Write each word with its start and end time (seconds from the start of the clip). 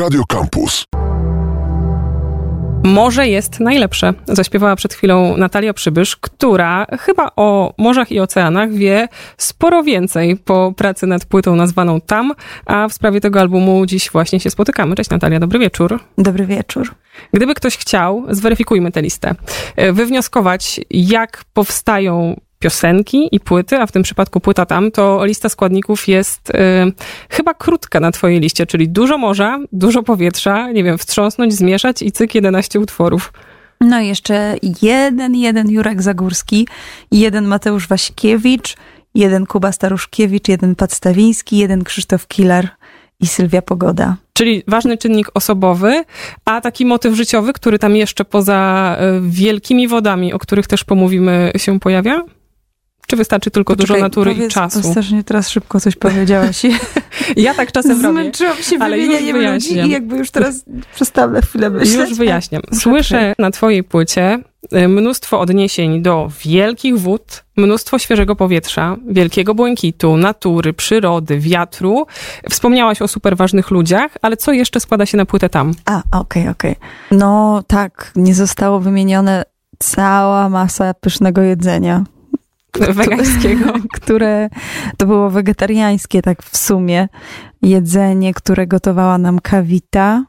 Radio 0.00 0.22
Campus. 0.28 0.84
Morze 2.84 3.28
jest 3.28 3.60
najlepsze. 3.60 4.14
Zaśpiewała 4.26 4.76
przed 4.76 4.94
chwilą 4.94 5.36
Natalia 5.36 5.74
Przybysz, 5.74 6.16
która 6.16 6.86
chyba 7.00 7.30
o 7.36 7.74
morzach 7.78 8.12
i 8.12 8.20
oceanach 8.20 8.72
wie 8.72 9.08
sporo 9.36 9.82
więcej 9.82 10.36
po 10.36 10.72
pracy 10.76 11.06
nad 11.06 11.24
płytą 11.24 11.56
nazwaną 11.56 12.00
Tam, 12.00 12.32
a 12.66 12.88
w 12.88 12.92
sprawie 12.92 13.20
tego 13.20 13.40
albumu 13.40 13.86
dziś 13.86 14.10
właśnie 14.10 14.40
się 14.40 14.50
spotykamy. 14.50 14.94
Cześć 14.94 15.10
Natalia, 15.10 15.40
dobry 15.40 15.58
wieczór. 15.58 16.00
Dobry 16.18 16.46
wieczór. 16.46 16.94
Gdyby 17.32 17.54
ktoś 17.54 17.76
chciał, 17.76 18.24
zweryfikujmy 18.28 18.92
tę 18.92 19.02
listę, 19.02 19.34
wywnioskować, 19.92 20.80
jak 20.90 21.44
powstają 21.52 22.40
piosenki 22.60 23.28
i 23.32 23.40
płyty, 23.40 23.78
a 23.78 23.86
w 23.86 23.92
tym 23.92 24.02
przypadku 24.02 24.40
płyta 24.40 24.66
tam, 24.66 24.90
to 24.90 25.24
lista 25.24 25.48
składników 25.48 26.08
jest 26.08 26.50
y, 26.50 26.54
chyba 27.30 27.54
krótka 27.54 28.00
na 28.00 28.10
twojej 28.10 28.40
liście, 28.40 28.66
czyli 28.66 28.88
dużo 28.88 29.18
morza, 29.18 29.58
dużo 29.72 30.02
powietrza, 30.02 30.72
nie 30.72 30.84
wiem, 30.84 30.98
wstrząsnąć, 30.98 31.54
zmieszać 31.54 32.02
i 32.02 32.12
cyk 32.12 32.34
11 32.34 32.80
utworów. 32.80 33.32
No 33.80 34.00
i 34.00 34.08
jeszcze 34.08 34.56
jeden, 34.82 35.34
jeden 35.34 35.70
Jurek 35.70 36.02
Zagórski, 36.02 36.68
jeden 37.12 37.44
Mateusz 37.44 37.88
Waśkiewicz, 37.88 38.76
jeden 39.14 39.46
Kuba 39.46 39.72
Staruszkiewicz, 39.72 40.48
jeden 40.48 40.74
Podstawiński, 40.74 41.58
jeden 41.58 41.84
Krzysztof 41.84 42.26
Kilar 42.26 42.68
i 43.20 43.26
Sylwia 43.26 43.62
Pogoda. 43.62 44.16
Czyli 44.32 44.62
ważny 44.66 44.98
czynnik 44.98 45.26
osobowy, 45.34 46.04
a 46.44 46.60
taki 46.60 46.86
motyw 46.86 47.14
życiowy, 47.14 47.52
który 47.52 47.78
tam 47.78 47.96
jeszcze 47.96 48.24
poza 48.24 48.96
wielkimi 49.22 49.88
wodami, 49.88 50.32
o 50.32 50.38
których 50.38 50.66
też 50.66 50.84
pomówimy, 50.84 51.52
się 51.56 51.80
pojawia? 51.80 52.24
Czy 53.10 53.16
wystarczy 53.16 53.50
tylko 53.50 53.76
Poczekaj, 53.76 53.96
dużo 53.96 54.04
natury 54.04 54.34
powiedz, 54.34 54.50
i 54.50 54.54
czasu? 54.54 54.82
Strasznie 54.82 55.24
teraz 55.24 55.48
szybko 55.48 55.80
coś 55.80 55.96
powiedziałaś. 55.96 56.62
ja 57.36 57.54
tak 57.54 57.72
czasem 57.72 58.02
robię. 58.02 58.20
Zmęczyłam 58.20 58.56
się 58.56 58.76
ale 58.80 58.98
już 58.98 59.32
wyjaśniam. 59.32 59.86
i 59.86 59.90
jakby 59.90 60.16
już 60.16 60.30
teraz 60.30 60.64
przestałam 60.94 61.32
na 61.32 61.40
chwilę 61.40 61.70
myśleć. 61.70 62.10
Już 62.10 62.18
wyjaśniam. 62.18 62.62
Słyszę 62.72 63.34
na 63.38 63.50
twojej 63.50 63.84
płycie 63.84 64.38
y, 64.74 64.88
mnóstwo 64.88 65.40
odniesień 65.40 66.02
do 66.02 66.30
wielkich 66.44 66.98
wód, 66.98 67.44
mnóstwo 67.56 67.98
świeżego 67.98 68.36
powietrza, 68.36 68.96
wielkiego 69.08 69.54
błękitu, 69.54 70.16
natury, 70.16 70.72
przyrody, 70.72 71.38
wiatru. 71.38 72.06
Wspomniałaś 72.50 73.02
o 73.02 73.08
super 73.08 73.36
ważnych 73.36 73.70
ludziach, 73.70 74.10
ale 74.22 74.36
co 74.36 74.52
jeszcze 74.52 74.80
składa 74.80 75.06
się 75.06 75.16
na 75.16 75.26
płytę 75.26 75.48
tam? 75.48 75.74
A, 75.84 75.98
okej, 75.98 76.42
okay, 76.42 76.50
okej. 76.50 76.76
Okay. 76.76 77.18
No 77.18 77.62
tak, 77.66 78.12
nie 78.16 78.34
zostało 78.34 78.80
wymienione 78.80 79.42
cała 79.78 80.48
masa 80.48 80.94
pysznego 80.94 81.42
jedzenia 81.42 82.04
wegańskiego. 82.78 83.72
Które 83.92 84.48
to 84.96 85.06
było 85.06 85.30
wegetariańskie, 85.30 86.22
tak 86.22 86.42
w 86.42 86.56
sumie. 86.56 87.08
Jedzenie, 87.62 88.34
które 88.34 88.66
gotowała 88.66 89.18
nam 89.18 89.38
Kawita. 89.38 90.24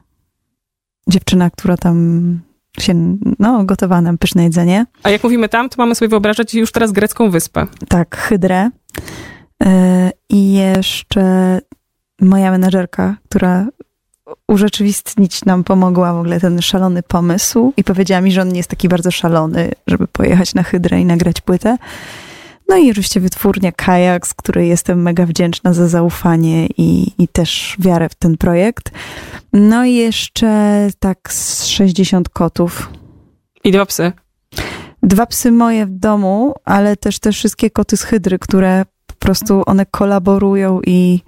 Dziewczyna, 1.08 1.50
która 1.50 1.76
tam 1.76 2.40
się, 2.80 3.16
no, 3.38 3.64
gotowała 3.64 4.00
nam 4.00 4.18
pyszne 4.18 4.44
jedzenie. 4.44 4.86
A 5.02 5.10
jak 5.10 5.24
mówimy 5.24 5.48
tam, 5.48 5.68
to 5.68 5.74
mamy 5.78 5.94
sobie 5.94 6.08
wyobrażać 6.08 6.54
już 6.54 6.72
teraz 6.72 6.92
grecką 6.92 7.30
wyspę. 7.30 7.66
Tak, 7.88 8.16
hydrę. 8.16 8.70
E, 9.64 10.10
I 10.28 10.52
jeszcze 10.52 11.58
moja 12.20 12.50
menedżerka, 12.50 13.16
która 13.28 13.66
urzeczywistnić 14.48 15.44
nam 15.44 15.64
pomogła 15.64 16.14
w 16.14 16.18
ogóle 16.18 16.40
ten 16.40 16.62
szalony 16.62 17.02
pomysł 17.02 17.72
i 17.76 17.84
powiedziała 17.84 18.20
mi, 18.20 18.32
że 18.32 18.42
on 18.42 18.48
nie 18.48 18.56
jest 18.56 18.70
taki 18.70 18.88
bardzo 18.88 19.10
szalony, 19.10 19.70
żeby 19.86 20.06
pojechać 20.08 20.54
na 20.54 20.62
Hydrę 20.62 21.00
i 21.00 21.04
nagrać 21.04 21.40
płytę. 21.40 21.76
No 22.72 22.78
i 22.78 22.90
oczywiście 22.90 23.20
wytwórnia 23.20 23.72
Kajak, 23.72 24.26
z 24.26 24.34
której 24.34 24.68
jestem 24.68 25.02
mega 25.02 25.26
wdzięczna 25.26 25.72
za 25.72 25.88
zaufanie 25.88 26.66
i, 26.66 27.12
i 27.22 27.28
też 27.28 27.76
wiarę 27.78 28.08
w 28.08 28.14
ten 28.14 28.36
projekt. 28.36 28.90
No 29.52 29.84
i 29.84 29.94
jeszcze 29.94 30.88
tak 30.98 31.32
z 31.32 31.66
60 31.66 32.28
kotów. 32.28 32.90
I 33.64 33.72
dwa 33.72 33.86
psy. 33.86 34.12
Dwa 35.02 35.26
psy 35.26 35.52
moje 35.52 35.86
w 35.86 35.90
domu, 35.90 36.54
ale 36.64 36.96
też 36.96 37.18
te 37.18 37.32
wszystkie 37.32 37.70
koty 37.70 37.96
z 37.96 38.02
Hydry, 38.02 38.38
które 38.38 38.84
po 39.06 39.14
prostu 39.14 39.62
one 39.66 39.86
kolaborują 39.86 40.80
i 40.86 41.20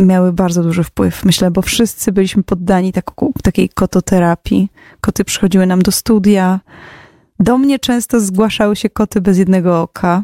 miały 0.00 0.32
bardzo 0.32 0.62
duży 0.62 0.84
wpływ, 0.84 1.24
myślę, 1.24 1.50
bo 1.50 1.62
wszyscy 1.62 2.12
byliśmy 2.12 2.42
poddani 2.42 2.92
tak, 2.92 3.10
takiej 3.42 3.68
kototerapii. 3.68 4.68
Koty 5.00 5.24
przychodziły 5.24 5.66
nam 5.66 5.82
do 5.82 5.92
studia. 5.92 6.60
Do 7.40 7.58
mnie 7.58 7.78
często 7.78 8.20
zgłaszały 8.20 8.76
się 8.76 8.90
koty 8.90 9.20
bez 9.20 9.38
jednego 9.38 9.82
oka. 9.82 10.22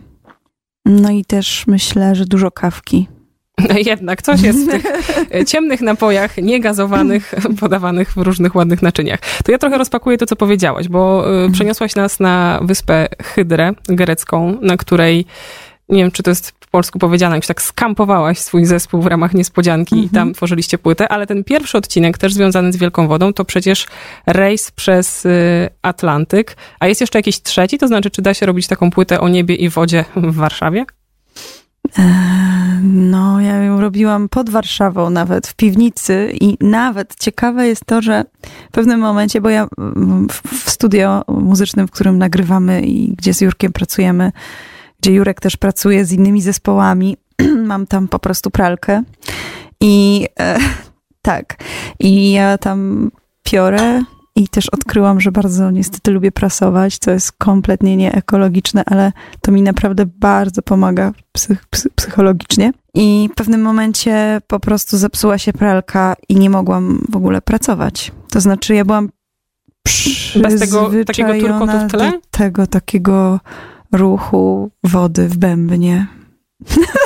No 0.84 1.10
i 1.10 1.24
też 1.24 1.66
myślę, 1.66 2.14
że 2.14 2.24
dużo 2.24 2.50
kawki. 2.50 3.08
No 3.68 3.74
jednak 3.86 4.22
coś 4.22 4.40
jest 4.40 4.58
w 4.58 4.70
tych 4.70 4.84
ciemnych 5.50 5.80
napojach, 5.80 6.36
niegazowanych, 6.36 7.34
podawanych 7.60 8.12
w 8.12 8.16
różnych 8.16 8.54
ładnych 8.54 8.82
naczyniach. 8.82 9.20
To 9.44 9.52
ja 9.52 9.58
trochę 9.58 9.78
rozpakuję 9.78 10.18
to, 10.18 10.26
co 10.26 10.36
powiedziałaś, 10.36 10.88
bo 10.88 11.24
y, 11.24 11.28
mhm. 11.28 11.52
przeniosłaś 11.52 11.94
nas 11.94 12.20
na 12.20 12.60
wyspę 12.62 13.08
Hydrę 13.22 13.72
grecką, 13.88 14.58
na 14.60 14.76
której 14.76 15.26
nie 15.88 16.02
wiem, 16.02 16.10
czy 16.10 16.22
to 16.22 16.30
jest 16.30 16.52
polsku 16.74 16.98
powiedziane, 16.98 17.36
już 17.36 17.46
tak 17.46 17.62
skampowałaś 17.62 18.38
swój 18.38 18.64
zespół 18.64 19.02
w 19.02 19.06
ramach 19.06 19.34
niespodzianki 19.34 20.04
i 20.04 20.08
tam 20.08 20.18
mhm. 20.18 20.34
tworzyliście 20.34 20.78
płytę, 20.78 21.08
ale 21.08 21.26
ten 21.26 21.44
pierwszy 21.44 21.78
odcinek, 21.78 22.18
też 22.18 22.34
związany 22.34 22.72
z 22.72 22.76
Wielką 22.76 23.08
Wodą, 23.08 23.32
to 23.32 23.44
przecież 23.44 23.86
rejs 24.26 24.70
przez 24.70 25.26
y, 25.26 25.68
Atlantyk. 25.82 26.56
A 26.80 26.86
jest 26.86 27.00
jeszcze 27.00 27.18
jakiś 27.18 27.42
trzeci? 27.42 27.78
To 27.78 27.88
znaczy, 27.88 28.10
czy 28.10 28.22
da 28.22 28.34
się 28.34 28.46
robić 28.46 28.66
taką 28.66 28.90
płytę 28.90 29.20
o 29.20 29.28
niebie 29.28 29.54
i 29.54 29.68
wodzie 29.68 30.04
w 30.16 30.34
Warszawie? 30.34 30.84
E, 31.98 32.02
no, 32.82 33.40
ja 33.40 33.56
ją 33.62 33.80
robiłam 33.80 34.28
pod 34.28 34.50
Warszawą, 34.50 35.10
nawet 35.10 35.46
w 35.46 35.54
piwnicy, 35.54 36.32
i 36.40 36.56
nawet 36.60 37.14
ciekawe 37.20 37.66
jest 37.66 37.84
to, 37.86 38.02
że 38.02 38.24
w 38.68 38.72
pewnym 38.72 39.00
momencie, 39.00 39.40
bo 39.40 39.48
ja 39.48 39.66
w 40.64 40.70
studio 40.70 41.22
muzycznym, 41.28 41.88
w 41.88 41.90
którym 41.90 42.18
nagrywamy 42.18 42.82
i 42.82 43.14
gdzie 43.14 43.34
z 43.34 43.40
Jurkiem 43.40 43.72
pracujemy, 43.72 44.32
gdzie 45.04 45.12
Jurek 45.12 45.40
też 45.40 45.56
pracuje 45.56 46.04
z 46.04 46.12
innymi 46.12 46.42
zespołami. 46.42 47.16
Mam 47.70 47.86
tam 47.86 48.08
po 48.08 48.18
prostu 48.18 48.50
pralkę 48.50 49.02
i 49.80 50.26
e, 50.40 50.58
tak. 51.22 51.56
I 52.00 52.32
ja 52.32 52.58
tam 52.58 53.10
piorę 53.42 54.02
i 54.36 54.48
też 54.48 54.68
odkryłam, 54.68 55.20
że 55.20 55.32
bardzo 55.32 55.70
niestety 55.70 56.10
lubię 56.10 56.32
prasować, 56.32 56.98
co 56.98 57.10
jest 57.10 57.32
kompletnie 57.32 57.96
nieekologiczne, 57.96 58.82
ale 58.86 59.12
to 59.40 59.52
mi 59.52 59.62
naprawdę 59.62 60.06
bardzo 60.06 60.62
pomaga 60.62 61.12
psych, 61.32 61.66
psychologicznie. 61.94 62.72
I 62.94 63.28
w 63.32 63.34
pewnym 63.34 63.62
momencie 63.62 64.40
po 64.46 64.60
prostu 64.60 64.98
zepsuła 64.98 65.38
się 65.38 65.52
pralka 65.52 66.16
i 66.28 66.36
nie 66.36 66.50
mogłam 66.50 67.06
w 67.08 67.16
ogóle 67.16 67.42
pracować. 67.42 68.12
To 68.30 68.40
znaczy, 68.40 68.74
ja 68.74 68.84
byłam 68.84 69.08
Bez 70.42 70.60
tego 70.60 70.90
takiego 71.06 71.32
turkotu 71.40 71.88
w 71.88 71.90
tle? 71.90 72.12
tego 72.30 72.66
takiego 72.66 73.40
ruchu 73.94 74.70
wody 74.84 75.28
w 75.28 75.36
bębnie. 75.36 76.06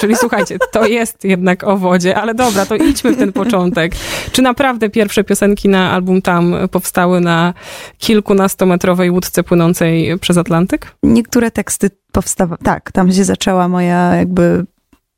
Czyli 0.00 0.16
słuchajcie, 0.16 0.58
to 0.72 0.86
jest 0.86 1.24
jednak 1.24 1.64
o 1.64 1.76
wodzie, 1.76 2.16
ale 2.16 2.34
dobra, 2.34 2.66
to 2.66 2.76
idźmy 2.76 3.12
w 3.12 3.18
ten 3.18 3.32
początek. 3.32 3.92
Czy 4.32 4.42
naprawdę 4.42 4.90
pierwsze 4.90 5.24
piosenki 5.24 5.68
na 5.68 5.92
album 5.92 6.22
tam 6.22 6.54
powstały 6.70 7.20
na 7.20 7.54
kilkunastometrowej 7.98 9.10
łódce 9.10 9.44
płynącej 9.44 10.18
przez 10.18 10.36
Atlantyk? 10.36 10.96
Niektóre 11.02 11.50
teksty 11.50 11.90
powstawały, 12.12 12.58
tak, 12.64 12.92
tam 12.92 13.12
się 13.12 13.24
zaczęła 13.24 13.68
moja 13.68 14.16
jakby 14.16 14.66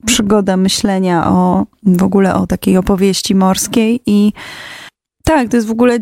przygoda 0.07 0.57
myślenia 0.57 1.31
o 1.31 1.67
w 1.83 2.03
ogóle 2.03 2.35
o 2.35 2.47
takiej 2.47 2.77
opowieści 2.77 3.35
morskiej 3.35 4.01
i 4.07 4.33
tak, 5.25 5.49
to 5.49 5.57
jest 5.57 5.69
w 5.69 5.71
ogóle 5.71 5.99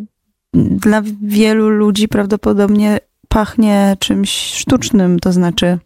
dla 0.55 1.03
wielu 1.23 1.69
ludzi 1.69 2.09
prawdopodobnie 2.09 3.01
pachnie 3.29 3.97
czymś 3.99 4.31
sztucznym, 4.31 5.19
to 5.19 5.33
znaczy. 5.33 5.79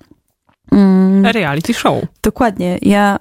Mm, 0.72 1.26
Reality 1.26 1.74
show. 1.74 2.04
Dokładnie. 2.22 2.78
Ja 2.82 3.18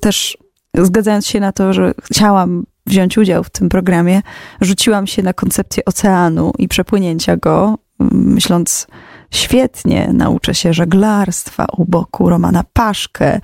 też 0.00 0.38
zgadzając 0.74 1.26
się 1.26 1.40
na 1.40 1.52
to, 1.52 1.72
że 1.72 1.92
chciałam 2.02 2.64
wziąć 2.86 3.18
udział 3.18 3.44
w 3.44 3.50
tym 3.50 3.68
programie, 3.68 4.22
rzuciłam 4.60 5.06
się 5.06 5.22
na 5.22 5.32
koncepcję 5.32 5.84
oceanu 5.84 6.52
i 6.58 6.68
przepłynięcia 6.68 7.36
go, 7.36 7.78
myśląc, 8.12 8.86
świetnie, 9.30 10.10
nauczę 10.12 10.54
się 10.54 10.72
żeglarstwa 10.72 11.66
u 11.76 11.84
boku 11.84 12.28
Romana 12.28 12.64
Paszkę, 12.72 13.40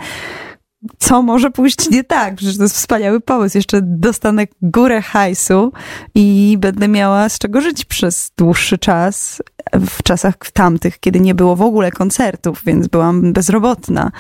co 0.99 1.23
może 1.23 1.51
pójść 1.51 1.91
nie 1.91 2.05
tak? 2.05 2.35
Przecież 2.35 2.57
to 2.57 2.63
jest 2.63 2.77
wspaniały 2.77 3.21
pomysł. 3.21 3.59
Jeszcze 3.59 3.81
dostanę 3.83 4.47
górę 4.63 5.03
hajsu 5.03 5.73
i 6.15 6.57
będę 6.61 6.89
miała 6.89 7.29
z 7.29 7.39
czego 7.39 7.61
żyć 7.61 7.85
przez 7.85 8.31
dłuższy 8.37 8.79
czas, 8.79 9.43
w 9.73 10.03
czasach 10.03 10.35
tamtych, 10.53 11.01
kiedy 11.01 11.21
nie 11.21 11.35
było 11.35 11.57
w 11.57 11.63
ogóle 11.63 11.91
koncertów, 11.91 12.63
więc 12.67 12.89
byłam 12.89 13.33
bezrobotna. 13.33 14.11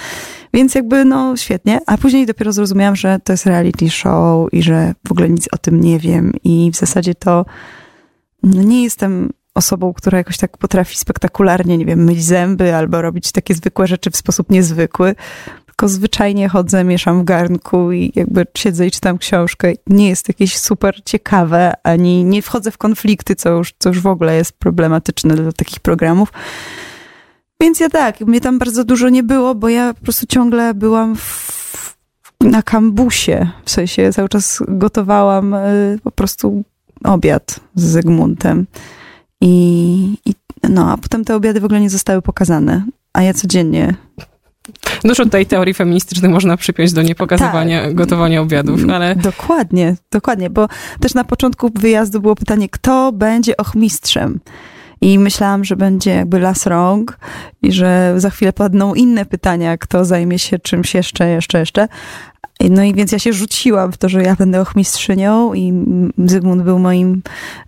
Więc 0.55 0.75
jakby, 0.75 1.05
no 1.05 1.37
świetnie. 1.37 1.81
A 1.87 1.99
później 1.99 2.27
dopiero 2.27 2.53
zrozumiałam, 2.53 2.97
że 2.97 3.19
to 3.25 3.33
jest 3.33 3.47
reality 3.47 3.91
show 3.91 4.53
i 4.53 4.63
że 4.63 4.95
w 5.09 5.13
ogóle 5.13 5.31
nic 5.31 5.49
o 5.53 5.59
tym 5.59 5.81
nie 5.81 5.99
wiem 5.99 6.33
i 6.45 6.71
w 6.73 6.77
zasadzie 6.77 7.15
to 7.15 7.47
no, 8.43 8.63
nie 8.63 8.83
jestem 8.83 9.31
osobą, 9.55 9.93
która 9.93 10.19
jakoś 10.19 10.39
tak 10.39 10.59
potrafi 10.59 10.99
spektakularnie, 10.99 11.79
nie 11.79 11.87
wiem, 11.87 12.05
myć 12.05 12.25
zęby 12.25 12.75
albo 12.75 13.03
robić 13.03 13.33
takie 13.33 13.55
zwykłe 13.55 13.87
rzeczy 13.87 14.11
w 14.11 14.17
sposób 14.17 14.51
niezwykły 14.51 15.15
tylko 15.75 15.89
zwyczajnie 15.89 16.49
chodzę, 16.49 16.85
mieszam 16.85 17.21
w 17.21 17.25
garnku 17.25 17.93
i 17.93 18.13
jakby 18.15 18.47
siedzę 18.57 18.87
i 18.87 18.91
czytam 18.91 19.19
książkę. 19.19 19.73
Nie 19.87 20.09
jest 20.09 20.29
jakieś 20.29 20.59
super 20.59 21.01
ciekawe, 21.05 21.73
ani 21.83 22.25
nie 22.25 22.43
wchodzę 22.43 22.71
w 22.71 22.79
konflikty, 22.79 23.37
co 23.37 23.49
już, 23.51 23.75
co 23.79 23.89
już 23.89 24.01
w 24.01 24.07
ogóle 24.07 24.37
jest 24.37 24.53
problematyczne 24.53 25.35
dla 25.35 25.53
takich 25.53 25.81
programów. 25.81 26.33
Więc 27.61 27.81
ja 27.81 27.89
tak, 27.89 28.21
mnie 28.21 28.41
tam 28.41 28.59
bardzo 28.59 28.85
dużo 28.85 29.09
nie 29.09 29.23
było, 29.23 29.55
bo 29.55 29.69
ja 29.69 29.95
po 29.95 30.01
prostu 30.01 30.27
ciągle 30.27 30.75
byłam 30.75 31.17
w, 31.17 31.97
na 32.41 32.63
kambusie. 32.63 33.51
W 33.65 33.71
sensie 33.71 34.13
cały 34.13 34.29
czas 34.29 34.63
gotowałam 34.69 35.55
y, 35.55 35.99
po 36.05 36.11
prostu 36.11 36.65
obiad 37.05 37.61
z 37.75 37.83
Zygmuntem. 37.83 38.67
I, 39.41 40.19
I 40.27 40.35
no, 40.71 40.93
a 40.93 40.97
potem 40.97 41.25
te 41.25 41.37
obiady 41.37 41.61
w 41.61 41.65
ogóle 41.65 41.81
nie 41.81 41.91
zostały 41.91 42.23
pokazane. 42.23 42.85
A 43.13 43.23
ja 43.23 43.35
codziennie 43.35 43.95
Dużo 45.05 45.27
tej 45.27 45.47
teorii 45.47 45.75
feministycznych 45.75 46.31
można 46.31 46.57
przypiąć 46.57 46.93
do 46.93 47.03
niepokazywania 47.03 47.83
tak. 47.83 47.95
gotowania 47.95 48.41
obiadów, 48.41 48.81
ale... 48.93 49.17
Dokładnie, 49.17 49.97
dokładnie, 50.11 50.51
bo 50.51 50.69
też 51.01 51.15
na 51.15 51.25
początku 51.25 51.71
wyjazdu 51.75 52.21
było 52.21 52.35
pytanie, 52.35 52.69
kto 52.69 53.13
będzie 53.13 53.57
ochmistrzem? 53.57 54.41
I 55.01 55.19
myślałam, 55.19 55.65
że 55.65 55.77
będzie 55.77 56.11
jakby 56.11 56.39
las 56.39 56.67
rąk 56.67 57.19
i 57.63 57.73
że 57.73 58.15
za 58.17 58.31
chwilę 58.31 58.53
padną 58.53 58.95
inne 58.95 59.25
pytania, 59.25 59.79
kto 59.79 60.05
zajmie 60.05 60.39
się 60.39 60.59
czymś 60.59 60.95
jeszcze, 60.95 61.29
jeszcze, 61.29 61.59
jeszcze. 61.59 61.89
No 62.71 62.83
i 62.83 62.95
więc 62.95 63.13
ja 63.13 63.19
się 63.19 63.33
rzuciłam 63.33 63.93
w 63.93 63.97
to, 63.97 64.09
że 64.09 64.23
ja 64.23 64.37
będę 64.37 64.61
ochmistrzynią 64.61 65.55
i 65.55 65.73
Zygmunt 66.19 66.63
był 66.63 66.79
moim 66.79 67.23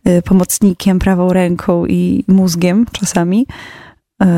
y, 0.08 0.22
pomocnikiem, 0.22 0.98
prawą 0.98 1.32
ręką 1.32 1.86
i 1.86 2.24
mózgiem 2.28 2.86
czasami 2.92 3.46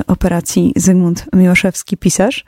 operacji 0.06 0.72
Zygmunt 0.76 1.26
Miłoszewski, 1.32 1.96
pisarz. 1.96 2.44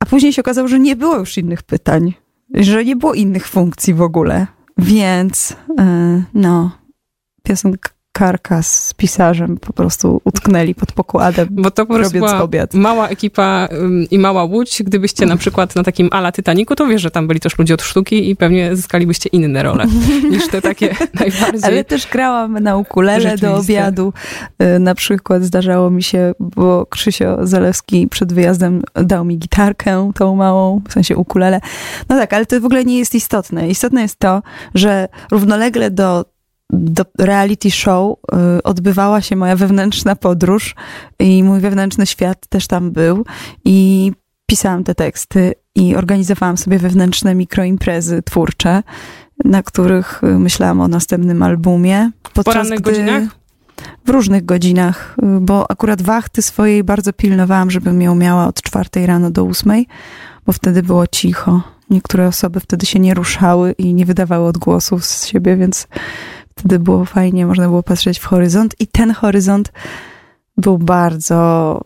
A 0.00 0.06
później 0.06 0.32
się 0.32 0.42
okazało, 0.42 0.68
że 0.68 0.78
nie 0.78 0.96
było 0.96 1.18
już 1.18 1.38
innych 1.38 1.62
pytań, 1.62 2.14
że 2.54 2.84
nie 2.84 2.96
było 2.96 3.14
innych 3.14 3.48
funkcji 3.48 3.94
w 3.94 4.02
ogóle. 4.02 4.46
Więc 4.78 5.50
y, 5.50 5.54
no, 6.34 6.78
piosenka 7.42 7.95
karka 8.16 8.62
z 8.62 8.94
pisarzem 8.94 9.56
po 9.58 9.72
prostu 9.72 10.20
utknęli 10.24 10.74
pod 10.74 10.92
pokładem, 10.92 11.48
Bo 11.50 11.70
to 11.70 11.86
po 11.86 11.94
prostu 11.94 12.18
była 12.18 12.42
obiad. 12.42 12.74
mała 12.74 13.08
ekipa 13.08 13.68
i 14.10 14.18
mała 14.18 14.44
łódź. 14.44 14.82
Gdybyście 14.82 15.26
na 15.26 15.36
przykład 15.36 15.76
na 15.76 15.82
takim 15.82 16.08
ala 16.12 16.32
Titaniku, 16.32 16.74
to 16.76 16.86
wiesz, 16.86 17.02
że 17.02 17.10
tam 17.10 17.26
byli 17.26 17.40
też 17.40 17.58
ludzie 17.58 17.74
od 17.74 17.82
sztuki 17.82 18.30
i 18.30 18.36
pewnie 18.36 18.76
zyskalibyście 18.76 19.28
inne 19.28 19.62
role 19.62 19.86
niż 20.30 20.48
te 20.48 20.62
takie 20.62 20.94
najbardziej 21.20 21.64
Ale 21.64 21.84
też 21.84 22.06
grałam 22.06 22.58
na 22.58 22.76
ukulele 22.76 23.36
do 23.36 23.56
obiadu. 23.56 24.12
Y, 24.62 24.78
na 24.78 24.94
przykład 24.94 25.42
zdarzało 25.42 25.90
mi 25.90 26.02
się, 26.02 26.32
bo 26.40 26.86
Krzysio 26.86 27.46
Zalewski 27.46 28.08
przed 28.08 28.32
wyjazdem 28.32 28.82
dał 28.94 29.24
mi 29.24 29.38
gitarkę 29.38 30.10
tą 30.14 30.36
małą, 30.36 30.82
w 30.88 30.92
sensie 30.92 31.16
ukulele. 31.16 31.60
No 32.08 32.16
tak, 32.16 32.32
ale 32.32 32.46
to 32.46 32.60
w 32.60 32.64
ogóle 32.64 32.84
nie 32.84 32.98
jest 32.98 33.14
istotne. 33.14 33.68
Istotne 33.68 34.02
jest 34.02 34.18
to, 34.18 34.42
że 34.74 35.08
równolegle 35.30 35.90
do 35.90 36.35
do 36.76 37.04
reality 37.18 37.70
show 37.70 38.18
y, 38.58 38.62
odbywała 38.62 39.20
się 39.20 39.36
moja 39.36 39.56
wewnętrzna 39.56 40.16
podróż 40.16 40.74
i 41.18 41.42
mój 41.42 41.60
wewnętrzny 41.60 42.06
świat 42.06 42.46
też 42.46 42.66
tam 42.66 42.90
był 42.90 43.24
i 43.64 44.12
pisałam 44.46 44.84
te 44.84 44.94
teksty 44.94 45.54
i 45.74 45.96
organizowałam 45.96 46.56
sobie 46.56 46.78
wewnętrzne 46.78 47.34
mikroimprezy 47.34 48.22
twórcze, 48.22 48.82
na 49.44 49.62
których 49.62 50.24
y, 50.24 50.38
myślałam 50.38 50.80
o 50.80 50.88
następnym 50.88 51.42
albumie. 51.42 52.10
Podczas 52.22 52.42
w 52.42 52.44
porannych 52.44 52.80
godzinach? 52.80 53.22
W 54.04 54.10
różnych 54.10 54.44
godzinach, 54.44 55.16
y, 55.22 55.40
bo 55.40 55.70
akurat 55.70 56.02
wachty 56.02 56.42
swojej 56.42 56.84
bardzo 56.84 57.12
pilnowałam, 57.12 57.70
żebym 57.70 58.02
ją 58.02 58.14
miała 58.14 58.46
od 58.46 58.62
czwartej 58.62 59.06
rano 59.06 59.30
do 59.30 59.44
ósmej, 59.44 59.86
bo 60.46 60.52
wtedy 60.52 60.82
było 60.82 61.06
cicho. 61.06 61.62
Niektóre 61.90 62.28
osoby 62.28 62.60
wtedy 62.60 62.86
się 62.86 62.98
nie 62.98 63.14
ruszały 63.14 63.72
i 63.72 63.94
nie 63.94 64.06
wydawały 64.06 64.48
odgłosów 64.48 65.04
z 65.04 65.26
siebie, 65.26 65.56
więc 65.56 65.88
Wtedy 66.58 66.78
było 66.78 67.04
fajnie, 67.04 67.46
można 67.46 67.68
było 67.68 67.82
patrzeć 67.82 68.18
w 68.18 68.24
horyzont 68.24 68.74
i 68.78 68.86
ten 68.86 69.10
horyzont 69.10 69.72
był 70.56 70.78
bardzo 70.78 71.80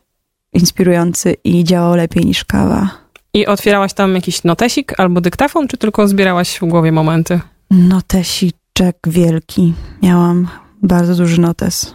inspirujący 0.52 1.37
i 1.44 1.64
działał 1.64 1.94
lepiej 1.94 2.25
niż 2.25 2.44
kawa. 2.44 2.90
I 3.34 3.46
otwierałaś 3.46 3.94
tam 3.94 4.14
jakiś 4.14 4.44
notesik 4.44 5.00
albo 5.00 5.20
dyktafon, 5.20 5.69
czy 5.69 5.76
tylko 5.76 6.08
zbierałaś 6.08 6.58
w 6.58 6.64
głowie 6.64 6.93
momenty? 6.93 7.40
Notesiczek 7.70 8.96
wielki. 9.06 9.75
Miałam 10.02 10.49
bardzo 10.82 11.14
duży 11.14 11.40
notes. 11.40 11.94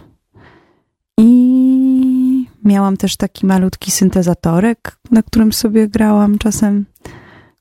I 1.20 2.46
miałam 2.64 2.96
też 2.96 3.16
taki 3.16 3.46
malutki 3.46 3.90
syntezatorek, 3.90 4.98
na 5.10 5.22
którym 5.22 5.52
sobie 5.52 5.88
grałam 5.88 6.38
czasem, 6.38 6.84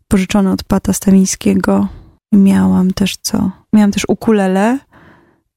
pożyczony 0.08 0.52
od 0.52 0.64
Pata 0.64 0.94
Stamińskiego. 0.94 1.88
Miałam 2.32 2.94
też 2.94 3.18
co? 3.18 3.52
Miałam 3.74 3.92
też 3.92 4.04
ukulele 4.08 4.80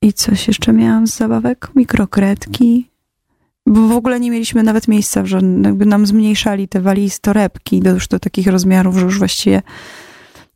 i 0.03 0.13
coś 0.13 0.49
jeszcze 0.49 0.73
miałam 0.73 1.07
z 1.07 1.17
zabawek? 1.17 1.69
Mikrokredki. 1.75 2.89
Bo 3.67 3.89
w 3.89 3.93
ogóle 3.93 4.21
nie 4.21 4.31
mieliśmy 4.31 4.63
nawet 4.63 4.89
miejsca, 4.89 5.27
że 5.27 5.41
jakby 5.65 5.87
nam 5.87 6.07
zmniejszali 6.07 6.69
te 6.69 6.81
waliz 6.81 7.21
torebki 7.21 7.81
do, 7.81 7.91
już 7.91 8.09
do 8.09 8.19
takich 8.19 8.47
rozmiarów, 8.47 8.99
że 8.99 9.05
już 9.05 9.19
właściwie 9.19 9.63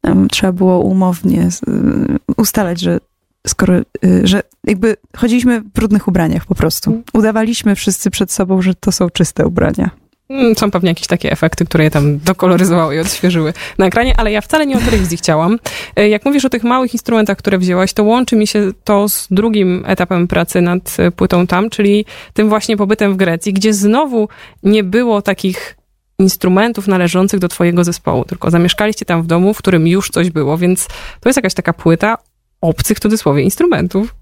um, 0.03 0.29
trzeba 0.29 0.53
było 0.53 0.81
umownie 0.81 1.49
y, 1.69 2.33
ustalać, 2.37 2.81
że 2.81 3.01
skoro, 3.47 3.79
y, 3.79 3.85
że 4.25 4.43
jakby 4.65 4.97
chodziliśmy 5.17 5.61
w 5.61 5.69
brudnych 5.69 6.09
ubraniach 6.09 6.47
po 6.47 6.55
prostu. 6.55 7.03
Udawaliśmy 7.13 7.75
wszyscy 7.75 8.11
przed 8.11 8.33
sobą, 8.33 8.63
że 8.63 8.75
to 8.75 8.93
są 8.93 9.11
czyste 9.11 9.47
ubrania. 9.47 10.02
Mm, 10.33 10.55
są 10.57 10.71
pewnie 10.71 10.89
jakieś 10.89 11.07
takie 11.07 11.33
efekty, 11.33 11.65
które 11.65 11.85
je 11.85 11.91
tam 11.91 12.19
dokoloryzowały 12.19 12.97
i 12.97 12.99
odświeżyły 12.99 13.53
na 13.79 13.87
ekranie, 13.87 14.15
ale 14.17 14.33
ja 14.33 14.41
wcale 14.41 14.67
nie 14.67 14.77
o 14.77 14.81
telewizji 14.81 15.17
chciałam. 15.17 15.59
E, 15.97 16.09
jak 16.09 16.25
mówisz 16.25 16.45
o 16.45 16.51
tych 16.51 16.65
małych 16.65 16.93
instrumentach, 16.93 17.39
które 17.39 17.59
wzięłaś, 17.59 17.93
to 17.93 18.05
łączy 18.05 18.37
mi 18.37 18.47
się 18.47 18.71
to 18.85 19.09
z 19.09 19.29
drugim 19.31 19.85
etapem 19.87 20.29
pracy 20.29 20.61
nad 20.61 20.97
e, 20.99 21.11
płytą 21.11 21.47
tam, 21.47 21.71
czyli 21.71 22.05
tym 22.33 22.49
właśnie 22.49 22.77
pobytem 22.77 23.15
w 23.15 23.17
Grecji, 23.17 23.53
gdzie 23.53 23.75
znowu 23.75 24.29
nie 24.63 24.85
było 24.85 25.23
takich 25.23 25.77
instrumentów 26.19 26.89
należących 26.89 27.41
do 27.41 27.49
twojego 27.49 27.85
zespołu, 27.85 28.25
tylko 28.25 28.51
zamieszkaliście 28.51 29.05
tam 29.05 29.23
w 29.23 29.27
domu, 29.27 29.55
w 29.55 29.59
którym 29.59 29.87
już 29.87 30.11
coś 30.11 30.31
było, 30.31 30.59
więc 30.59 30.87
to 31.21 31.29
jest 31.29 31.37
jakaś 31.37 31.55
taka 31.55 31.73
płyta 31.73 32.19
obcych 32.61 32.97
w 32.97 33.01
cudzysłowie 33.01 33.43
instrumentów. 33.43 34.15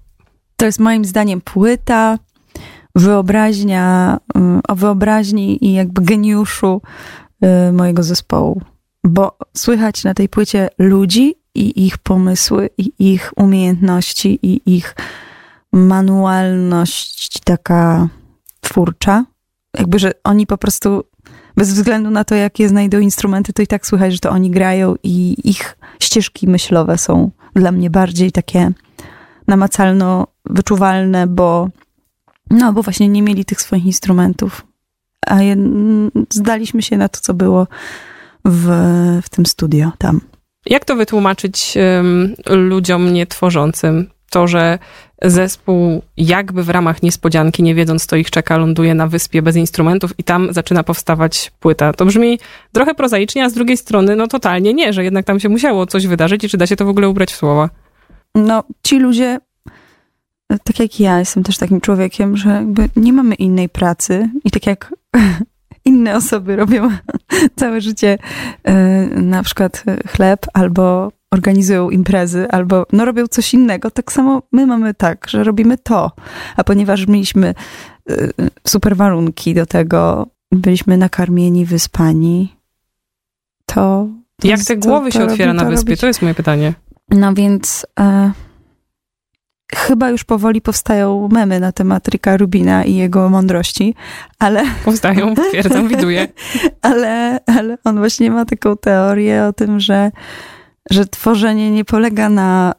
To 0.57 0.65
jest 0.65 0.79
moim 0.79 1.05
zdaniem 1.05 1.41
płyta 1.41 2.17
wyobraźnia, 2.95 4.17
y, 4.37 4.39
o 4.67 4.75
wyobraźni 4.75 5.65
i 5.65 5.73
jakby 5.73 6.01
geniuszu 6.01 6.81
y, 7.69 7.71
mojego 7.71 8.03
zespołu. 8.03 8.61
Bo 9.03 9.37
słychać 9.57 10.03
na 10.03 10.13
tej 10.13 10.29
płycie 10.29 10.69
ludzi 10.77 11.35
i 11.55 11.85
ich 11.85 11.97
pomysły, 11.97 12.69
i 12.77 12.91
ich 12.99 13.31
umiejętności, 13.35 14.39
i 14.43 14.75
ich 14.75 14.95
manualność 15.71 17.39
taka 17.39 18.07
twórcza. 18.61 19.25
Jakby, 19.77 19.99
że 19.99 20.11
oni 20.23 20.47
po 20.47 20.57
prostu, 20.57 21.03
bez 21.57 21.73
względu 21.73 22.09
na 22.09 22.23
to, 22.23 22.35
jakie 22.35 22.69
znajdą 22.69 22.99
instrumenty, 22.99 23.53
to 23.53 23.61
i 23.61 23.67
tak 23.67 23.87
słychać, 23.87 24.13
że 24.13 24.19
to 24.19 24.29
oni 24.29 24.51
grają 24.51 24.95
i 25.03 25.35
ich 25.49 25.77
ścieżki 25.99 26.47
myślowe 26.47 26.97
są 26.97 27.31
dla 27.55 27.71
mnie 27.71 27.89
bardziej 27.89 28.31
takie 28.31 28.71
namacalno 29.47 30.27
wyczuwalne, 30.45 31.27
bo 31.27 31.69
no, 32.51 32.73
bo 32.73 32.83
właśnie 32.83 33.09
nie 33.09 33.21
mieli 33.21 33.45
tych 33.45 33.61
swoich 33.61 33.85
instrumentów. 33.85 34.65
A 35.27 35.41
je, 35.41 35.55
zdaliśmy 36.29 36.81
się 36.81 36.97
na 36.97 37.09
to, 37.09 37.19
co 37.19 37.33
było 37.33 37.67
w, 38.45 38.67
w 39.23 39.29
tym 39.29 39.45
studio 39.45 39.91
tam. 39.97 40.21
Jak 40.65 40.85
to 40.85 40.95
wytłumaczyć 40.95 41.77
um, 41.95 42.35
ludziom 42.49 43.13
nietworzącym? 43.13 44.09
To, 44.29 44.47
że 44.47 44.79
zespół 45.21 46.01
jakby 46.17 46.63
w 46.63 46.69
ramach 46.69 47.03
niespodzianki, 47.03 47.63
nie 47.63 47.75
wiedząc, 47.75 48.05
co 48.05 48.15
ich 48.15 48.31
czeka, 48.31 48.57
ląduje 48.57 48.95
na 48.95 49.07
wyspie 49.07 49.41
bez 49.41 49.55
instrumentów 49.55 50.19
i 50.19 50.23
tam 50.23 50.53
zaczyna 50.53 50.83
powstawać 50.83 51.51
płyta. 51.59 51.93
To 51.93 52.05
brzmi 52.05 52.39
trochę 52.71 52.95
prozaicznie, 52.95 53.45
a 53.45 53.49
z 53.49 53.53
drugiej 53.53 53.77
strony, 53.77 54.15
no 54.15 54.27
totalnie 54.27 54.73
nie, 54.73 54.93
że 54.93 55.03
jednak 55.03 55.25
tam 55.25 55.39
się 55.39 55.49
musiało 55.49 55.85
coś 55.85 56.07
wydarzyć 56.07 56.43
i 56.43 56.49
czy 56.49 56.57
da 56.57 56.67
się 56.67 56.75
to 56.75 56.85
w 56.85 56.89
ogóle 56.89 57.09
ubrać 57.09 57.31
w 57.31 57.35
słowa? 57.35 57.69
No, 58.35 58.63
ci 58.83 58.99
ludzie 58.99 59.39
tak 60.63 60.79
jak 60.79 60.99
ja, 60.99 61.19
jestem 61.19 61.43
też 61.43 61.57
takim 61.57 61.81
człowiekiem, 61.81 62.37
że 62.37 62.49
jakby 62.49 62.89
nie 62.95 63.13
mamy 63.13 63.35
innej 63.35 63.69
pracy 63.69 64.29
i 64.43 64.51
tak 64.51 64.67
jak 64.67 64.93
inne 65.85 66.15
osoby 66.15 66.55
robią 66.55 66.89
całe 67.59 67.81
życie 67.81 68.17
e, 68.63 68.73
na 69.21 69.43
przykład 69.43 69.83
chleb 70.07 70.45
albo 70.53 71.11
organizują 71.31 71.89
imprezy, 71.89 72.47
albo 72.49 72.85
no 72.93 73.05
robią 73.05 73.27
coś 73.27 73.53
innego, 73.53 73.91
tak 73.91 74.11
samo 74.11 74.41
my 74.51 74.67
mamy 74.67 74.93
tak, 74.93 75.27
że 75.29 75.43
robimy 75.43 75.77
to. 75.77 76.11
A 76.55 76.63
ponieważ 76.63 77.07
mieliśmy 77.07 77.47
e, 78.09 78.15
super 78.67 78.95
warunki 78.95 79.53
do 79.53 79.65
tego, 79.65 80.27
byliśmy 80.51 80.97
nakarmieni, 80.97 81.65
wyspani, 81.65 82.55
to... 83.65 84.07
to 84.41 84.47
Jak 84.47 84.63
te 84.63 84.77
głowy 84.77 85.11
to, 85.11 85.19
to 85.19 85.25
się 85.25 85.31
otwiera 85.31 85.53
na 85.53 85.65
wyspie? 85.65 85.85
Robić. 85.89 86.01
To 86.01 86.07
jest 86.07 86.21
moje 86.21 86.33
pytanie. 86.33 86.73
No 87.09 87.33
więc... 87.33 87.85
E, 87.99 88.31
chyba 89.75 90.09
już 90.09 90.23
powoli 90.23 90.61
powstają 90.61 91.29
memy 91.31 91.59
na 91.59 91.71
temat 91.71 92.07
Ricka 92.07 92.37
Rubina 92.37 92.83
i 92.83 92.95
jego 92.95 93.29
mądrości, 93.29 93.95
ale... 94.39 94.63
Powstają, 94.85 95.35
twierdzą, 95.49 95.87
widuję. 95.87 96.27
ale, 96.81 97.39
ale 97.45 97.77
on 97.83 97.97
właśnie 97.97 98.31
ma 98.31 98.45
taką 98.45 98.77
teorię 98.77 99.45
o 99.45 99.53
tym, 99.53 99.79
że, 99.79 100.11
że 100.89 101.05
tworzenie 101.05 101.71
nie 101.71 101.85
polega 101.85 102.29
na 102.29 102.73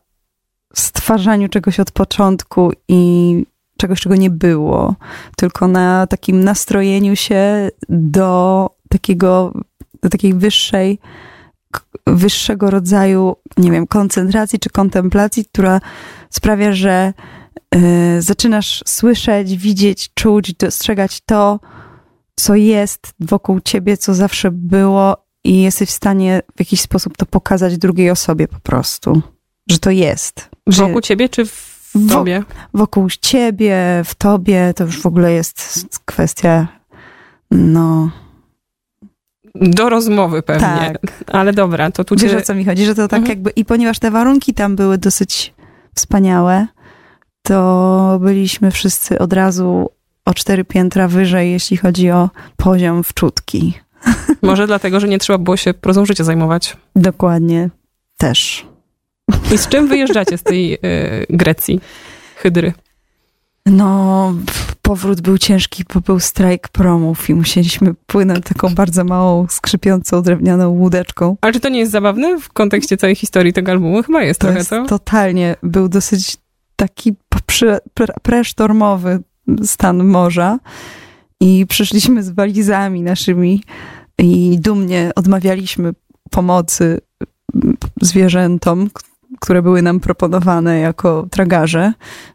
stwarzaniu 0.74 1.48
czegoś 1.48 1.80
od 1.80 1.90
początku 1.90 2.72
i 2.88 3.44
czegoś, 3.76 4.00
czego 4.00 4.16
nie 4.16 4.30
było, 4.30 4.94
tylko 5.36 5.68
na 5.68 6.06
takim 6.06 6.44
nastrojeniu 6.44 7.16
się 7.16 7.70
do 7.88 8.70
takiego, 8.88 9.52
do 10.02 10.08
takiej 10.08 10.34
wyższej, 10.34 10.98
wyższego 12.06 12.70
rodzaju, 12.70 13.36
nie 13.56 13.70
wiem, 13.70 13.86
koncentracji 13.86 14.58
czy 14.58 14.70
kontemplacji, 14.70 15.44
która 15.44 15.80
sprawia, 16.30 16.72
że 16.72 17.12
y, 17.74 18.22
zaczynasz 18.22 18.82
słyszeć, 18.86 19.56
widzieć, 19.56 20.10
czuć, 20.14 20.54
dostrzegać 20.54 21.20
to, 21.20 21.60
co 22.36 22.54
jest 22.54 23.14
wokół 23.20 23.60
ciebie, 23.60 23.96
co 23.96 24.14
zawsze 24.14 24.50
było 24.50 25.16
i 25.44 25.62
jesteś 25.62 25.88
w 25.88 25.92
stanie 25.92 26.42
w 26.56 26.60
jakiś 26.60 26.80
sposób 26.80 27.16
to 27.16 27.26
pokazać 27.26 27.78
drugiej 27.78 28.10
osobie 28.10 28.48
po 28.48 28.60
prostu, 28.60 29.22
że 29.70 29.78
to 29.78 29.90
jest. 29.90 30.50
Wokół 30.66 31.00
ciebie 31.00 31.28
czy 31.28 31.46
w 31.46 32.08
tobie? 32.08 32.42
Wokół 32.74 33.08
ciebie, 33.20 33.76
w 34.04 34.14
tobie, 34.14 34.72
to 34.76 34.84
już 34.84 35.00
w 35.00 35.06
ogóle 35.06 35.32
jest 35.32 35.86
kwestia, 36.04 36.68
no... 37.50 38.10
Do 39.54 39.88
rozmowy 39.88 40.42
pewnie. 40.42 40.66
Tak. 40.66 41.24
Ale 41.26 41.52
dobra, 41.52 41.90
to 41.90 42.04
tu... 42.04 42.16
Wiesz, 42.16 42.32
cię... 42.32 42.38
o 42.38 42.42
co 42.42 42.54
mi 42.54 42.64
chodzi, 42.64 42.84
że 42.84 42.94
to 42.94 43.08
tak 43.08 43.18
mhm. 43.18 43.28
jakby... 43.28 43.50
I 43.50 43.64
ponieważ 43.64 43.98
te 43.98 44.10
warunki 44.10 44.54
tam 44.54 44.76
były 44.76 44.98
dosyć 44.98 45.54
wspaniałe, 45.94 46.66
to 47.42 48.18
byliśmy 48.22 48.70
wszyscy 48.70 49.18
od 49.18 49.32
razu 49.32 49.90
o 50.24 50.34
cztery 50.34 50.64
piętra 50.64 51.08
wyżej, 51.08 51.52
jeśli 51.52 51.76
chodzi 51.76 52.10
o 52.10 52.30
poziom 52.56 53.04
wczutki. 53.04 53.74
Może 54.42 54.66
dlatego, 54.66 55.00
że 55.00 55.08
nie 55.08 55.18
trzeba 55.18 55.38
było 55.38 55.56
się 55.56 55.74
prozą 55.74 56.06
życia 56.06 56.24
zajmować. 56.24 56.76
Dokładnie. 56.96 57.70
Też. 58.18 58.66
I 59.54 59.58
z 59.58 59.68
czym 59.68 59.88
wyjeżdżacie 59.88 60.38
z 60.38 60.42
tej 60.42 60.74
y, 60.74 60.78
Grecji, 61.30 61.80
Hydry? 62.36 62.72
No, 63.66 64.34
powrót 64.82 65.20
był 65.20 65.38
ciężki, 65.38 65.84
bo 65.94 66.00
był 66.00 66.20
strajk 66.20 66.68
promów 66.68 67.30
i 67.30 67.34
musieliśmy 67.34 67.94
płynąć 68.06 68.44
taką 68.44 68.74
bardzo 68.74 69.04
małą, 69.04 69.46
skrzypiącą 69.50 70.22
drewnianą 70.22 70.68
łódeczką. 70.68 71.36
Ale 71.40 71.52
czy 71.52 71.60
to 71.60 71.68
nie 71.68 71.78
jest 71.78 71.92
zabawne 71.92 72.40
w 72.40 72.48
kontekście 72.52 72.96
całej 72.96 73.16
historii 73.16 73.52
tego 73.52 73.72
albumu? 73.72 74.02
Chyba 74.02 74.22
jest 74.22 74.40
to 74.40 74.46
trochę, 74.46 74.58
jest 74.58 74.70
co? 74.70 74.86
Totalnie. 74.86 75.56
Był 75.62 75.88
dosyć 75.88 76.36
taki 76.76 77.14
pre, 77.28 77.78
pre, 77.94 78.14
presztormowy 78.22 79.22
stan 79.64 80.04
morza 80.04 80.58
i 81.40 81.66
przyszliśmy 81.68 82.22
z 82.22 82.30
walizami 82.30 83.02
naszymi 83.02 83.62
i 84.18 84.58
dumnie 84.60 85.10
odmawialiśmy 85.16 85.92
pomocy 86.30 87.00
zwierzętom, 88.00 88.90
które 89.42 89.62
były 89.62 89.82
nam 89.82 90.00
proponowane 90.00 90.78
jako 90.78 91.26
tragarze, 91.30 91.92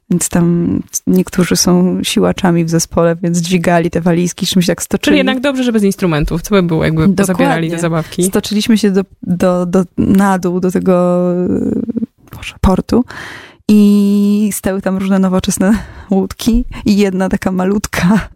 więc 0.10 0.30
tam 0.30 0.80
niektórzy 1.08 1.56
są 1.56 2.04
siłaczami 2.04 2.66
w 2.66 2.70
zespole, 2.70 3.16
więc 3.24 3.38
dźwigali 3.38 3.90
te 3.92 4.02
walizki, 4.02 4.48
czymś 4.48 4.66
tak 4.66 4.82
stoczyli. 4.82 5.04
Czyli 5.04 5.18
jednak 5.18 5.40
dobrze, 5.40 5.64
że 5.64 5.72
bez 5.72 5.84
instrumentów, 5.84 6.42
co 6.42 6.56
by 6.56 6.64
było, 6.64 6.84
jakby 6.86 7.08
Dokładnie. 7.08 7.26
zabierali 7.26 7.72
te 7.72 7.80
zabawki. 7.80 8.24
Stoczyliśmy 8.24 8.78
się 8.78 8.92
do, 8.92 9.02
do, 9.24 9.66
do, 9.66 9.84
na 9.98 10.40
dół 10.40 10.60
do 10.60 10.72
tego 10.72 11.22
Boże, 12.36 12.56
portu 12.62 13.06
i 13.68 14.50
stały 14.54 14.82
tam 14.82 14.98
różne 14.98 15.20
nowoczesne 15.20 15.74
łódki 16.12 16.66
i 16.86 16.98
jedna 16.98 17.30
taka 17.30 17.52
malutka 17.52 18.30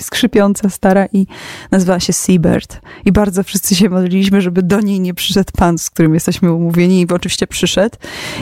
skrzypiąca 0.00 0.70
stara 0.70 1.06
i 1.12 1.26
nazywała 1.70 2.00
się 2.00 2.12
Seabird. 2.12 2.80
I 3.04 3.12
bardzo 3.12 3.42
wszyscy 3.42 3.74
się 3.74 3.88
modliliśmy, 3.88 4.40
żeby 4.40 4.62
do 4.62 4.80
niej 4.80 5.00
nie 5.00 5.14
przyszedł 5.14 5.52
pan, 5.56 5.78
z 5.78 5.90
którym 5.90 6.14
jesteśmy 6.14 6.52
umówieni 6.52 7.00
i 7.00 7.06
oczywiście 7.12 7.46
przyszedł. 7.46 7.96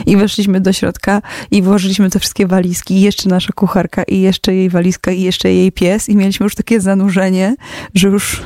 I 0.05 0.17
weszliśmy 0.17 0.61
do 0.61 0.73
środka 0.73 1.21
i 1.51 1.61
włożyliśmy 1.61 2.09
te 2.09 2.19
wszystkie 2.19 2.47
walizki 2.47 2.93
i 2.93 3.01
jeszcze 3.01 3.29
nasza 3.29 3.53
kucharka 3.53 4.03
i 4.03 4.21
jeszcze 4.21 4.55
jej 4.55 4.69
walizka 4.69 5.11
i 5.11 5.21
jeszcze 5.21 5.53
jej 5.53 5.71
pies 5.71 6.09
i 6.09 6.15
mieliśmy 6.15 6.43
już 6.43 6.55
takie 6.55 6.81
zanurzenie, 6.81 7.55
że 7.93 8.07
już, 8.07 8.43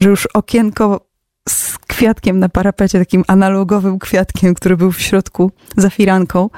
że 0.00 0.08
już 0.08 0.26
okienko 0.26 1.08
z 1.48 1.78
kwiatkiem 1.78 2.38
na 2.38 2.48
parapecie, 2.48 2.98
takim 2.98 3.24
analogowym 3.26 3.98
kwiatkiem, 3.98 4.54
który 4.54 4.76
był 4.76 4.92
w 4.92 5.00
środku 5.00 5.50
za 5.76 5.90
firanką, 5.90 6.50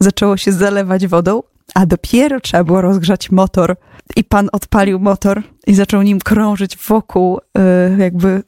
zaczęło 0.00 0.36
się 0.36 0.52
zalewać 0.52 1.06
wodą, 1.06 1.42
a 1.74 1.86
dopiero 1.86 2.40
trzeba 2.40 2.64
było 2.64 2.80
rozgrzać 2.80 3.30
motor. 3.30 3.76
I 4.16 4.24
pan 4.24 4.48
odpalił 4.52 4.98
motor 4.98 5.42
i 5.66 5.74
zaczął 5.74 6.02
nim 6.02 6.20
krążyć 6.20 6.76
wokół, 6.76 7.38
y, 7.38 7.98
jakby 7.98 8.42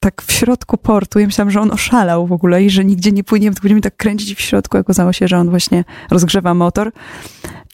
tak 0.00 0.22
w 0.22 0.32
środku 0.32 0.78
portu. 0.78 1.18
Ja 1.18 1.26
myślałam, 1.26 1.50
że 1.50 1.60
on 1.60 1.70
oszalał 1.70 2.26
w 2.26 2.32
ogóle 2.32 2.64
i 2.64 2.70
że 2.70 2.84
nigdzie 2.84 3.12
nie 3.12 3.24
płyniemy, 3.24 3.54
tylko 3.54 3.62
będziemy 3.62 3.80
tak 3.80 3.96
kręcić 3.96 4.38
w 4.38 4.40
środku. 4.40 4.78
Okazało 4.78 5.12
się, 5.12 5.28
że 5.28 5.38
on 5.38 5.50
właśnie 5.50 5.84
rozgrzewa 6.10 6.54
motor. 6.54 6.92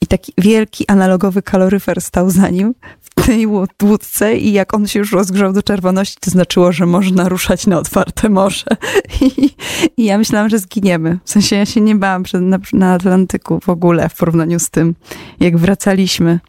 I 0.02 0.06
taki 0.06 0.33
wielki 0.38 0.88
analogowy 0.88 1.42
kaloryfer 1.42 2.00
stał 2.00 2.30
za 2.30 2.49
nim 2.49 2.75
w 3.00 3.26
tej 3.26 3.47
łódce 3.83 4.37
i 4.37 4.52
jak 4.52 4.75
on 4.75 4.87
się 4.87 4.99
już 4.99 5.12
rozgrzał 5.12 5.52
do 5.52 5.62
czerwoności, 5.62 6.16
to 6.21 6.30
znaczyło, 6.30 6.73
że 6.73 6.87
można 6.87 7.28
ruszać 7.28 7.66
na 7.66 7.78
otwarte 7.78 8.28
morze. 8.28 8.66
I, 9.21 9.50
i 9.97 10.04
ja 10.04 10.18
myślałam, 10.18 10.49
że 10.49 10.59
zginiemy. 10.59 11.18
W 11.25 11.30
sensie 11.30 11.56
ja 11.56 11.66
się 11.66 11.80
nie 11.80 11.95
bałam 11.95 12.25
na, 12.40 12.59
na 12.73 12.92
Atlantyku 12.92 13.61
w 13.61 13.68
ogóle 13.68 14.09
w 14.09 14.14
porównaniu 14.14 14.59
z 14.59 14.71
tym, 14.71 14.95
jak 15.40 15.56
wracaliśmy. 15.56 16.40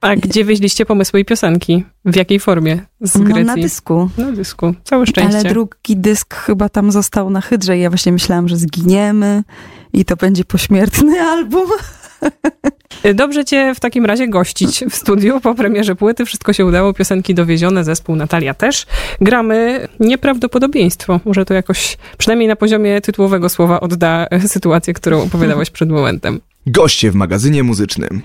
A 0.00 0.16
gdzie 0.16 0.44
wieźliście 0.44 0.86
pomysły 0.86 1.20
i 1.20 1.24
piosenki? 1.24 1.84
W 2.04 2.16
jakiej 2.16 2.40
formie 2.40 2.78
z 3.00 3.18
Grecji? 3.18 3.44
No, 3.44 3.56
na 3.56 3.62
dysku. 3.62 4.10
Na 4.18 4.32
dysku. 4.32 4.74
Całe 4.84 5.06
szczęście. 5.06 5.38
Ale 5.38 5.48
drugi 5.48 5.96
dysk 5.96 6.34
chyba 6.34 6.68
tam 6.68 6.92
został 6.92 7.30
na 7.30 7.40
hydrze 7.40 7.78
i 7.78 7.80
ja 7.80 7.90
właśnie 7.90 8.12
myślałam, 8.12 8.48
że 8.48 8.56
zginiemy 8.56 9.42
i 9.92 10.04
to 10.04 10.16
będzie 10.16 10.44
pośmiertny 10.44 11.20
album. 11.32 11.70
Dobrze 13.14 13.44
cię 13.44 13.74
w 13.74 13.80
takim 13.80 14.06
razie 14.06 14.28
gościć 14.28 14.84
w 14.90 14.94
studiu 14.94 15.40
po 15.40 15.54
premierze 15.54 15.94
płyty. 15.94 16.24
Wszystko 16.24 16.52
się 16.52 16.66
udało, 16.66 16.92
piosenki 16.92 17.34
dowiezione, 17.34 17.84
zespół 17.84 18.16
Natalia 18.16 18.54
też. 18.54 18.86
Gramy 19.20 19.88
nieprawdopodobieństwo. 20.00 21.20
Może 21.24 21.44
to 21.44 21.54
jakoś, 21.54 21.96
przynajmniej 22.18 22.48
na 22.48 22.56
poziomie 22.56 23.00
tytułowego 23.00 23.48
słowa 23.48 23.80
odda 23.80 24.26
sytuację, 24.46 24.94
którą 24.94 25.22
opowiadałaś 25.22 25.70
przed 25.70 25.90
momentem. 25.90 26.40
Goście 26.66 27.10
w 27.10 27.14
magazynie 27.14 27.62
muzycznym. 27.62 28.22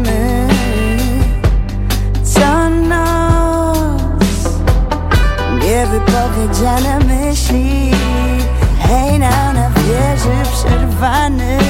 mamy. 0.00 0.48
Co 2.24 2.70
noc 2.70 4.22
Niewypowiedziane 5.62 6.98
myśli. 6.98 7.90
Hej 8.78 9.18
na 9.18 9.70
wieży 9.70 10.50
przerwany. 10.52 11.69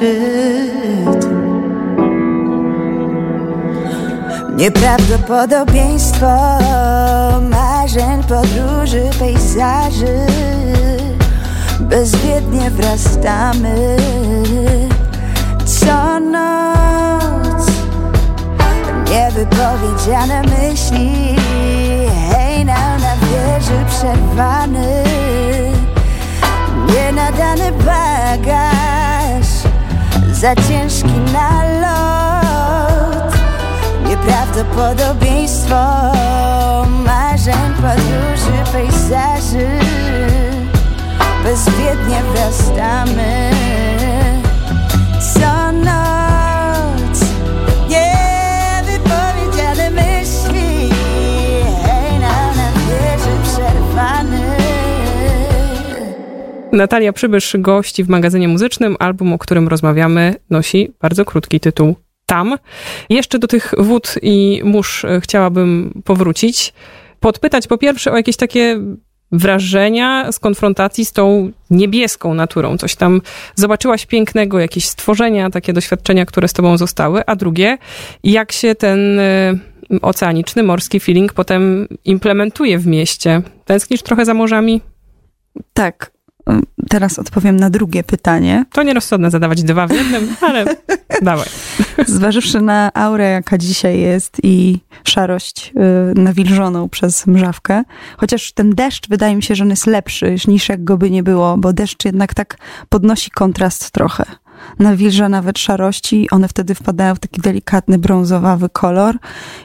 Rytm 0.00 1.40
Nieprawdopodobieństwo 4.56 6.26
marzeń, 7.50 8.22
podróży, 8.28 9.10
pejzaży. 9.18 10.26
Bezwiednie 11.80 12.70
wrastamy. 12.70 13.96
Co 15.64 16.20
noc? 16.20 17.66
Niewypowiedziane 19.10 20.42
myśli. 20.42 21.36
Hej, 22.30 22.64
na, 22.64 22.98
na 22.98 23.16
wieży 23.16 23.84
przerwany. 23.88 25.04
Nienadany 26.88 27.72
bagaż 27.72 28.99
Za 30.40 30.54
ciężki 30.54 31.20
na 31.32 31.64
lot 31.80 33.34
Nieprawdopodobieństwo 34.08 35.74
Marzeń, 36.88 37.74
podróży, 37.76 38.72
pejzaży. 38.72 39.68
Bezwiednie 41.44 42.22
wrastamy 42.34 43.50
Natalia 56.72 57.12
Przybysz 57.12 57.56
gości 57.58 58.04
w 58.04 58.08
magazynie 58.08 58.48
muzycznym. 58.48 58.96
Album, 58.98 59.32
o 59.32 59.38
którym 59.38 59.68
rozmawiamy, 59.68 60.34
nosi 60.50 60.92
bardzo 61.00 61.24
krótki 61.24 61.60
tytuł 61.60 61.96
Tam. 62.26 62.56
Jeszcze 63.08 63.38
do 63.38 63.46
tych 63.46 63.74
wód 63.78 64.14
i 64.22 64.60
mórz 64.64 65.04
e, 65.04 65.20
chciałabym 65.20 66.02
powrócić. 66.04 66.72
Podpytać 67.20 67.66
po 67.66 67.78
pierwsze 67.78 68.12
o 68.12 68.16
jakieś 68.16 68.36
takie 68.36 68.80
wrażenia 69.32 70.32
z 70.32 70.38
konfrontacji 70.38 71.04
z 71.04 71.12
tą 71.12 71.50
niebieską 71.70 72.34
naturą. 72.34 72.78
Coś 72.78 72.96
tam 72.96 73.20
zobaczyłaś 73.54 74.06
pięknego, 74.06 74.58
jakieś 74.58 74.84
stworzenia, 74.84 75.50
takie 75.50 75.72
doświadczenia, 75.72 76.26
które 76.26 76.48
z 76.48 76.52
tobą 76.52 76.76
zostały. 76.78 77.26
A 77.26 77.36
drugie, 77.36 77.78
jak 78.24 78.52
się 78.52 78.74
ten 78.74 79.18
e, 79.18 79.54
oceaniczny, 80.02 80.62
morski 80.62 81.00
feeling 81.00 81.32
potem 81.32 81.88
implementuje 82.04 82.78
w 82.78 82.86
mieście. 82.86 83.42
Tęsknisz 83.64 84.02
trochę 84.02 84.24
za 84.24 84.34
morzami? 84.34 84.80
Tak. 85.72 86.19
Teraz 86.88 87.18
odpowiem 87.18 87.56
na 87.56 87.70
drugie 87.70 88.04
pytanie. 88.04 88.64
To 88.72 88.82
nierozsądne 88.82 89.30
zadawać 89.30 89.62
dwa 89.62 89.86
w 89.86 89.90
jednym, 89.90 90.36
ale 90.40 90.64
dawaj. 91.22 91.46
Zważywszy 92.06 92.60
na 92.60 92.90
aurę, 92.94 93.30
jaka 93.30 93.58
dzisiaj 93.58 94.00
jest 94.00 94.36
i 94.42 94.78
szarość 95.04 95.72
y, 96.16 96.20
nawilżoną 96.20 96.88
przez 96.88 97.26
mrzawkę, 97.26 97.82
chociaż 98.16 98.52
ten 98.52 98.74
deszcz 98.74 99.08
wydaje 99.08 99.36
mi 99.36 99.42
się, 99.42 99.54
że 99.54 99.64
on 99.64 99.70
jest 99.70 99.86
lepszy 99.86 100.36
niż 100.48 100.68
jak 100.68 100.84
go 100.84 100.96
by 100.96 101.10
nie 101.10 101.22
było, 101.22 101.56
bo 101.56 101.72
deszcz 101.72 102.04
jednak 102.04 102.34
tak 102.34 102.56
podnosi 102.88 103.30
kontrast 103.30 103.90
trochę. 103.90 104.24
Nawilża 104.78 105.28
nawet 105.28 105.58
szarości, 105.58 106.28
one 106.30 106.48
wtedy 106.48 106.74
wpadają 106.74 107.14
w 107.14 107.18
taki 107.18 107.40
delikatny 107.40 107.98
brązowawy 107.98 108.68
kolor 108.68 109.16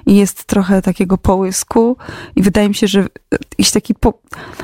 i 0.06 0.16
jest 0.16 0.46
trochę 0.46 0.82
takiego 0.82 1.18
połysku 1.18 1.98
i 2.36 2.42
wydaje 2.42 2.70
mi 2.70 2.76
się, 2.76 2.88
że 2.88 3.08
jakiś 3.32 3.72
taki 3.72 3.96
po, 3.96 4.20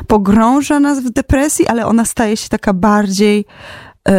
pogrąża 0.07 0.79
nas 0.79 0.99
w 0.99 1.09
depresji, 1.09 1.67
ale 1.67 1.85
ona 1.85 2.05
staje 2.05 2.37
się 2.37 2.49
taka 2.49 2.73
bardziej 2.73 3.45
y, 4.09 4.11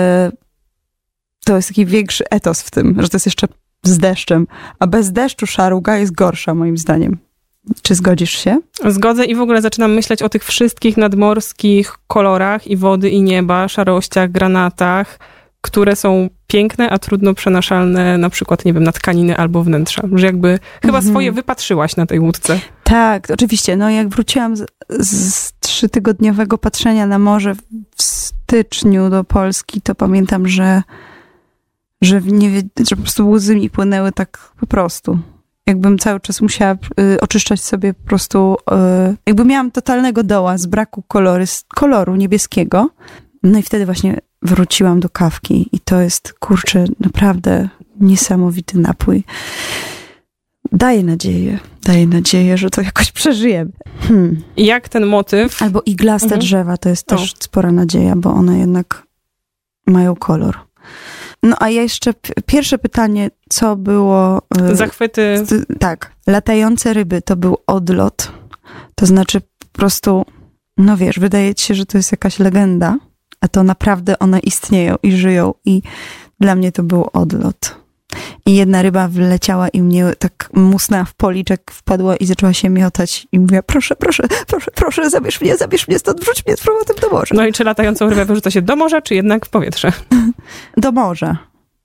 to 1.45 1.57
jest 1.57 1.69
taki 1.69 1.87
większy 1.87 2.25
etos 2.31 2.63
w 2.63 2.71
tym, 2.71 2.97
że 3.03 3.09
to 3.09 3.17
jest 3.17 3.27
jeszcze 3.27 3.47
z 3.83 3.99
deszczem, 3.99 4.47
a 4.79 4.87
bez 4.87 5.13
deszczu 5.13 5.47
szaruga 5.47 5.97
jest 5.97 6.13
gorsza 6.13 6.55
moim 6.55 6.79
zdaniem. 6.79 7.19
Czy 7.83 7.95
zgodzisz 7.95 8.31
się? 8.31 8.59
Zgodzę 8.89 9.25
i 9.25 9.35
w 9.35 9.41
ogóle 9.41 9.63
zaczynam 9.63 9.93
myśleć 9.93 10.23
o 10.23 10.29
tych 10.29 10.45
wszystkich 10.45 10.97
nadmorskich 10.97 11.95
kolorach 12.07 12.67
i 12.67 12.77
wody 12.77 13.11
i 13.11 13.23
nieba, 13.23 13.69
szarościach, 13.69 14.31
granatach, 14.31 15.19
które 15.63 15.97
są 15.97 16.29
piękne, 16.47 16.91
a 16.91 16.99
trudno 16.99 17.35
przenaszalne 17.35 18.19
na 18.19 18.31
przykład, 18.31 18.65
nie 18.65 18.73
wiem, 18.73 18.85
na 18.85 18.93
tkaniny 18.93 19.37
albo 19.37 19.63
wnętrza. 19.63 20.03
Że 20.15 20.27
jakby 20.27 20.59
chyba 20.83 20.99
Mhm. 20.99 21.13
swoje 21.13 21.33
wypatrzyłaś 21.33 21.97
na 21.97 22.07
tej 22.07 22.21
łódce. 22.21 22.61
Tak, 22.85 23.31
oczywiście. 23.31 23.77
No 23.77 23.91
jak 23.91 24.09
wróciłam 24.09 24.57
z, 24.57 24.67
z 24.91 25.53
trzytygodniowego 25.61 26.59
patrzenia 26.59 27.07
na 27.07 27.19
morze 27.19 27.55
w 27.97 28.03
styczniu 28.03 29.11
do 29.11 29.25
Polski, 29.25 29.81
to 29.81 29.95
pamiętam, 29.95 30.49
że, 30.49 30.83
że, 32.03 32.21
nie, 32.21 32.51
że 32.89 32.97
po 32.97 33.03
prostu 33.03 33.31
łzy 33.31 33.57
mi 33.57 33.71
płynęły 33.71 34.13
tak 34.13 34.53
po 34.61 34.67
prostu. 34.67 35.19
Jakbym 35.67 35.99
cały 35.99 36.21
czas 36.21 36.41
musiała 36.41 36.77
y, 37.01 37.21
oczyszczać 37.21 37.61
sobie 37.63 37.95
po 37.95 38.07
prostu, 38.07 38.57
y, 39.11 39.17
jakby 39.27 39.45
miałam 39.45 39.71
totalnego 39.71 40.23
doła 40.23 40.59
z 40.59 40.67
braku 40.67 41.03
kolory, 41.03 41.47
z 41.47 41.65
koloru 41.69 42.17
niebieskiego. 42.17 42.91
No 43.43 43.59
i 43.59 43.63
wtedy 43.63 43.87
właśnie 43.87 44.19
wróciłam 44.43 45.01
do 45.01 45.09
kawki 45.09 45.69
i 45.73 45.81
to 45.81 46.01
jest, 46.01 46.33
kurczę, 46.41 46.85
naprawdę 47.01 47.69
niesamowity 48.01 48.79
napój. 48.79 49.25
Daje 50.73 51.03
nadzieję, 51.05 51.59
daje 51.83 52.07
nadzieję, 52.07 52.59
że 52.59 52.71
to 52.71 52.81
jakoś 52.83 53.13
przeżyjemy. 53.13 53.71
Hmm. 54.01 54.43
Jak 54.57 54.89
ten 54.89 55.07
motyw, 55.07 55.63
Albo 55.63 55.83
iglaste 55.87 56.25
Mhm. 56.27 56.41
drzewa 56.41 56.77
to 56.77 56.89
jest 56.89 57.13
O. 57.13 57.17
też 57.17 57.35
spora 57.41 57.73
nadzieja, 57.73 58.17
bo 58.17 58.31
one 58.35 58.59
jednak 58.59 59.07
mają 59.87 60.17
kolor. 60.17 60.59
No 61.43 61.57
a 61.61 61.69
ja 61.71 61.83
jeszcze 61.83 62.15
pierwsze 62.47 62.79
pytanie, 62.79 63.31
co 63.49 63.77
było. 63.77 64.43
y, 64.73 64.77
zachwyty, 64.77 65.45
tak, 65.79 66.13
latające 66.27 66.93
ryby 66.95 67.23
to 67.23 67.37
był 67.37 67.57
odlot. 67.67 68.33
To 68.95 69.07
znaczy 69.07 69.41
po 69.41 69.67
prostu, 69.73 70.25
no 70.77 70.97
wiesz, 70.97 71.19
wydaje 71.19 71.55
ci 71.55 71.67
się, 71.67 71.75
że 71.75 71.87
to 71.87 71.99
jest 71.99 72.13
jakaś 72.13 72.39
legenda, 72.39 72.99
a 73.43 73.49
to 73.49 73.63
naprawdę 73.63 74.19
one 74.19 74.39
istnieją 74.41 74.97
i 75.03 75.13
żyją. 75.13 75.55
I 75.65 75.83
dla 76.41 76.55
mnie 76.55 76.73
to 76.73 76.83
był 76.83 77.09
odlot. 77.13 77.83
I 78.47 78.55
jedna 78.57 78.83
ryba 78.83 79.09
wleciała 79.09 79.69
i 79.69 79.83
mnie 79.83 80.13
tak 80.19 80.51
musnęła 80.53 81.05
w 81.05 81.15
policzek, 81.15 81.71
wpadła 81.71 82.17
i 82.17 82.27
zaczęła 82.27 82.53
się 82.53 82.69
miotać. 82.71 83.27
I 83.33 83.41
mówiła, 83.41 83.63
proszę, 83.63 83.97
proszę, 83.97 84.23
proszę, 84.47 84.71
proszę, 84.75 85.11
zabierz 85.11 85.41
mnie, 85.41 85.57
zabierz 85.57 85.89
mnie 85.89 85.99
stąd, 85.99 86.21
wrzuć 86.21 86.47
mnie 86.47 86.57
z 86.57 86.61
powrotem 86.61 86.97
do 87.01 87.11
morza. 87.11 87.35
no 87.35 87.47
i 87.47 87.53
czy 87.53 87.65
latającą 87.65 88.09
rybę 88.11 88.25
wyrzuca 88.25 88.51
się 88.51 88.63
do 88.63 88.77
morza, 88.77 89.03
czy 89.03 89.15
jednak 89.15 89.47
w 89.47 89.49
powietrze? 89.49 89.93
Do 90.77 90.93
morza. 90.93 91.37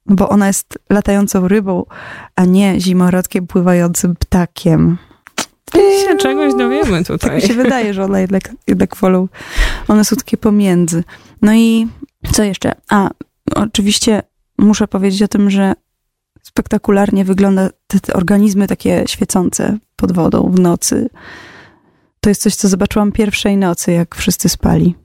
Bo 0.05 0.29
ona 0.29 0.47
jest 0.47 0.79
latającą 0.89 1.47
rybą, 1.47 1.85
a 2.35 2.45
nie 2.45 2.79
zimorodkiem 2.81 3.47
pływającym 3.47 4.15
ptakiem. 4.15 4.97
się 5.73 6.17
czegoś 6.17 6.53
dowiemy 6.53 6.97
Tak 7.03 7.07
tutaj. 7.07 7.35
mi 7.35 7.41
się 7.41 7.53
wydaje, 7.53 7.93
że 7.93 8.03
one 8.03 8.21
jednak, 8.21 8.49
jednak 8.67 8.95
wolą. 8.95 9.27
One 9.87 10.05
są 10.05 10.15
takie 10.15 10.37
pomiędzy. 10.37 11.03
No 11.41 11.53
i 11.55 11.87
co 12.31 12.43
jeszcze? 12.43 12.71
A, 12.89 13.09
oczywiście 13.55 14.21
muszę 14.57 14.87
powiedzieć 14.87 15.21
o 15.21 15.27
tym, 15.27 15.49
że 15.49 15.73
spektakularnie 16.43 17.25
wygląda 17.25 17.69
te, 17.87 17.99
te 17.99 18.13
organizmy 18.13 18.67
takie 18.67 19.03
świecące 19.07 19.77
pod 19.95 20.11
wodą 20.11 20.51
w 20.51 20.59
nocy. 20.59 21.09
To 22.21 22.29
jest 22.29 22.41
coś, 22.41 22.55
co 22.55 22.67
zobaczyłam 22.67 23.11
pierwszej 23.11 23.57
nocy, 23.57 23.91
jak 23.91 24.15
wszyscy 24.15 24.49
spali. 24.49 24.95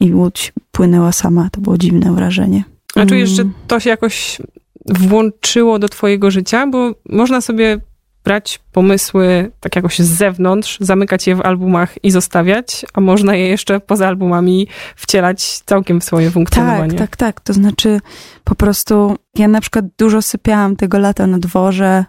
I 0.00 0.14
łódź 0.14 0.52
płynęła 0.72 1.12
sama. 1.12 1.48
To 1.52 1.60
było 1.60 1.78
dziwne 1.78 2.12
wrażenie. 2.12 2.64
A 2.94 3.06
czujesz, 3.06 3.30
że 3.30 3.42
Mm. 3.42 3.54
to 3.66 3.80
się 3.80 3.90
jakoś 3.90 4.38
włączyło 4.86 5.78
do 5.78 5.88
twojego 5.88 6.30
życia? 6.30 6.66
Bo 6.66 6.94
można 7.08 7.40
sobie 7.40 7.80
brać 8.24 8.60
pomysły 8.72 9.50
tak 9.60 9.76
jakoś 9.76 9.98
z 9.98 10.08
zewnątrz, 10.08 10.78
zamykać 10.80 11.26
je 11.26 11.36
w 11.36 11.40
albumach 11.40 12.04
i 12.04 12.10
zostawiać, 12.10 12.86
a 12.94 13.00
można 13.00 13.34
je 13.34 13.48
jeszcze 13.48 13.80
poza 13.80 14.08
albumami 14.08 14.68
wcielać 14.96 15.60
całkiem 15.60 16.00
w 16.00 16.04
swoje 16.04 16.30
funkcjonowanie. 16.30 16.98
Tak, 16.98 16.98
tak, 16.98 17.16
tak. 17.16 17.40
To 17.40 17.52
znaczy 17.52 18.00
po 18.44 18.54
prostu 18.54 19.16
ja 19.34 19.48
na 19.48 19.60
przykład 19.60 19.84
dużo 19.98 20.22
sypiałam 20.22 20.76
tego 20.76 20.98
lata 20.98 21.26
na 21.26 21.38
dworze 21.38 22.04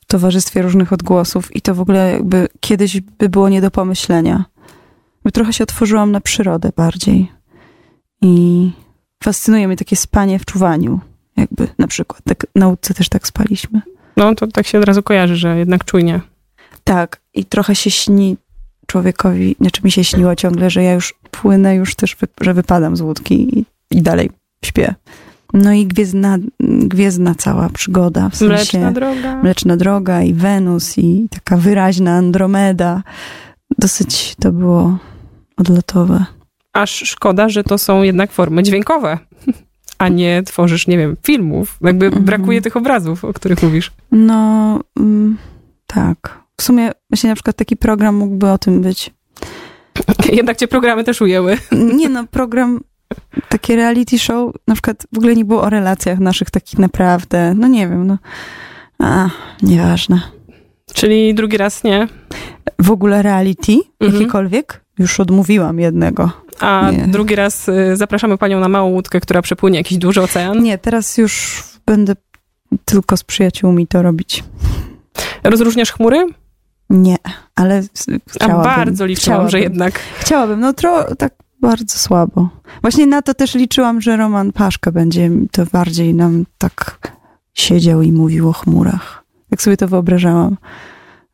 w 0.00 0.06
towarzystwie 0.06 0.62
różnych 0.62 0.92
odgłosów 0.92 1.56
i 1.56 1.60
to 1.60 1.74
w 1.74 1.80
ogóle 1.80 2.12
jakby 2.12 2.48
kiedyś 2.60 3.00
by 3.00 3.28
było 3.28 3.48
nie 3.48 3.60
do 3.60 3.70
pomyślenia. 3.70 4.44
Bo 5.24 5.30
trochę 5.30 5.52
się 5.52 5.64
otworzyłam 5.64 6.12
na 6.12 6.20
przyrodę 6.20 6.70
bardziej. 6.76 7.32
I 8.22 8.70
fascynuje 9.22 9.68
mnie 9.68 9.76
takie 9.76 9.96
spanie 9.96 10.38
w 10.38 10.44
czuwaniu. 10.44 11.00
Jakby 11.36 11.68
na 11.78 11.86
przykład. 11.86 12.22
Tak, 12.24 12.46
na 12.54 12.68
łódce 12.68 12.94
też 12.94 13.08
tak 13.08 13.26
spaliśmy. 13.26 13.82
No 14.16 14.34
to 14.34 14.46
tak 14.46 14.66
się 14.66 14.78
od 14.78 14.84
razu 14.84 15.02
kojarzy, 15.02 15.36
że 15.36 15.58
jednak 15.58 15.84
czujnie. 15.84 16.20
Tak, 16.84 17.20
i 17.34 17.44
trochę 17.44 17.74
się 17.74 17.90
śni 17.90 18.36
człowiekowi, 18.86 19.56
znaczy 19.60 19.80
mi 19.84 19.90
się 19.90 20.04
śniło 20.04 20.36
ciągle, 20.36 20.70
że 20.70 20.82
ja 20.82 20.92
już 20.92 21.14
płynę, 21.30 21.74
już 21.74 21.94
też, 21.94 22.16
wy, 22.16 22.26
że 22.40 22.54
wypadam 22.54 22.96
z 22.96 23.00
łódki 23.00 23.58
i, 23.58 23.64
i 23.90 24.02
dalej 24.02 24.30
śpię. 24.64 24.94
No 25.52 25.72
i 25.72 25.86
gwiezdna, 25.86 26.38
gwiezdna 26.60 27.34
cała 27.34 27.68
przygoda, 27.68 28.28
w 28.28 28.36
sensie 28.36 28.54
Mleczna 28.54 28.92
droga. 28.92 29.42
Mleczna 29.42 29.76
Droga 29.76 30.22
i 30.22 30.34
Wenus 30.34 30.98
i 30.98 31.26
taka 31.30 31.56
wyraźna 31.56 32.16
Andromeda. 32.16 33.02
Dosyć 33.78 34.34
to 34.40 34.52
było 34.52 34.98
odlotowe. 35.56 36.24
Aż 36.72 36.90
szkoda, 36.90 37.48
że 37.48 37.64
to 37.64 37.78
są 37.78 38.02
jednak 38.02 38.32
formy 38.32 38.62
dźwiękowe, 38.62 39.18
a 40.04 40.08
nie 40.08 40.42
tworzysz, 40.42 40.86
nie 40.86 40.98
wiem, 40.98 41.16
filmów. 41.22 41.78
Jakby 41.80 42.06
Mhm. 42.06 42.24
brakuje 42.24 42.62
tych 42.62 42.76
obrazów, 42.76 43.24
o 43.24 43.32
których 43.32 43.62
mówisz. 43.62 43.92
No, 44.12 44.80
mm, 45.00 45.38
tak. 45.86 46.38
W 46.56 46.62
sumie 46.62 46.90
myślę, 47.10 47.28
na 47.28 47.34
przykład 47.34 47.56
taki 47.56 47.76
program 47.76 48.14
mógłby 48.16 48.50
o 48.50 48.58
tym 48.58 48.80
być. 48.82 49.10
Jednak 50.32 50.56
cię 50.56 50.68
programy 50.68 51.04
też 51.04 51.20
ujęły. 51.20 51.58
Nie 51.96 52.08
no, 52.08 52.26
program, 52.26 52.80
takie 53.48 53.76
reality 53.76 54.18
show, 54.18 54.54
na 54.68 54.74
przykład 54.74 55.06
w 55.12 55.18
ogóle 55.18 55.34
nie 55.36 55.44
było 55.44 55.62
o 55.62 55.70
relacjach 55.70 56.18
naszych 56.18 56.50
takich 56.50 56.78
naprawdę, 56.78 57.54
no 57.54 57.66
nie 57.68 57.88
wiem, 57.88 58.06
no. 58.06 58.18
A, 58.98 59.28
nieważne. 59.62 60.20
Czyli 60.94 61.34
drugi 61.34 61.56
raz 61.56 61.84
nie. 61.84 62.08
W 62.78 62.90
ogóle 62.90 63.22
reality, 63.22 63.72
Mhm. 64.00 64.20
jakiekolwiek, 64.20 64.84
już 64.98 65.20
odmówiłam 65.20 65.78
jednego. 65.80 66.30
A 66.60 66.90
Nie. 66.90 67.06
drugi 67.08 67.34
raz 67.36 67.68
y, 67.68 67.96
zapraszamy 67.96 68.38
panią 68.38 68.60
na 68.60 68.68
małą 68.68 68.90
łódkę, 68.90 69.20
która 69.20 69.42
przepłynie 69.42 69.78
jakiś 69.78 69.98
duży 69.98 70.22
ocean. 70.22 70.62
Nie, 70.62 70.78
teraz 70.78 71.18
już 71.18 71.62
będę 71.86 72.12
tylko 72.84 73.16
z 73.16 73.24
przyjaciółmi 73.24 73.86
to 73.86 74.02
robić. 74.02 74.44
Rozróżniasz 75.44 75.92
chmury? 75.92 76.26
Nie, 76.90 77.16
ale 77.54 77.78
s- 77.78 78.06
A 78.08 78.30
chciałabym. 78.34 78.62
bardzo 78.64 79.06
liczyłam, 79.06 79.40
że 79.42 79.46
Chciałabym. 79.58 79.72
jednak. 79.72 80.00
Chciałabym, 80.18 80.60
no 80.60 80.72
tro, 80.72 81.14
tak 81.14 81.34
bardzo 81.60 81.98
słabo. 81.98 82.48
Właśnie 82.80 83.06
na 83.06 83.22
to 83.22 83.34
też 83.34 83.54
liczyłam, 83.54 84.00
że 84.00 84.16
Roman 84.16 84.52
Paszka 84.52 84.92
będzie 84.92 85.30
to 85.52 85.66
bardziej 85.72 86.14
nam 86.14 86.44
tak 86.58 86.98
siedział 87.54 88.02
i 88.02 88.12
mówił 88.12 88.48
o 88.48 88.52
chmurach. 88.52 89.24
Jak 89.50 89.62
sobie 89.62 89.76
to 89.76 89.88
wyobrażałam. 89.88 90.56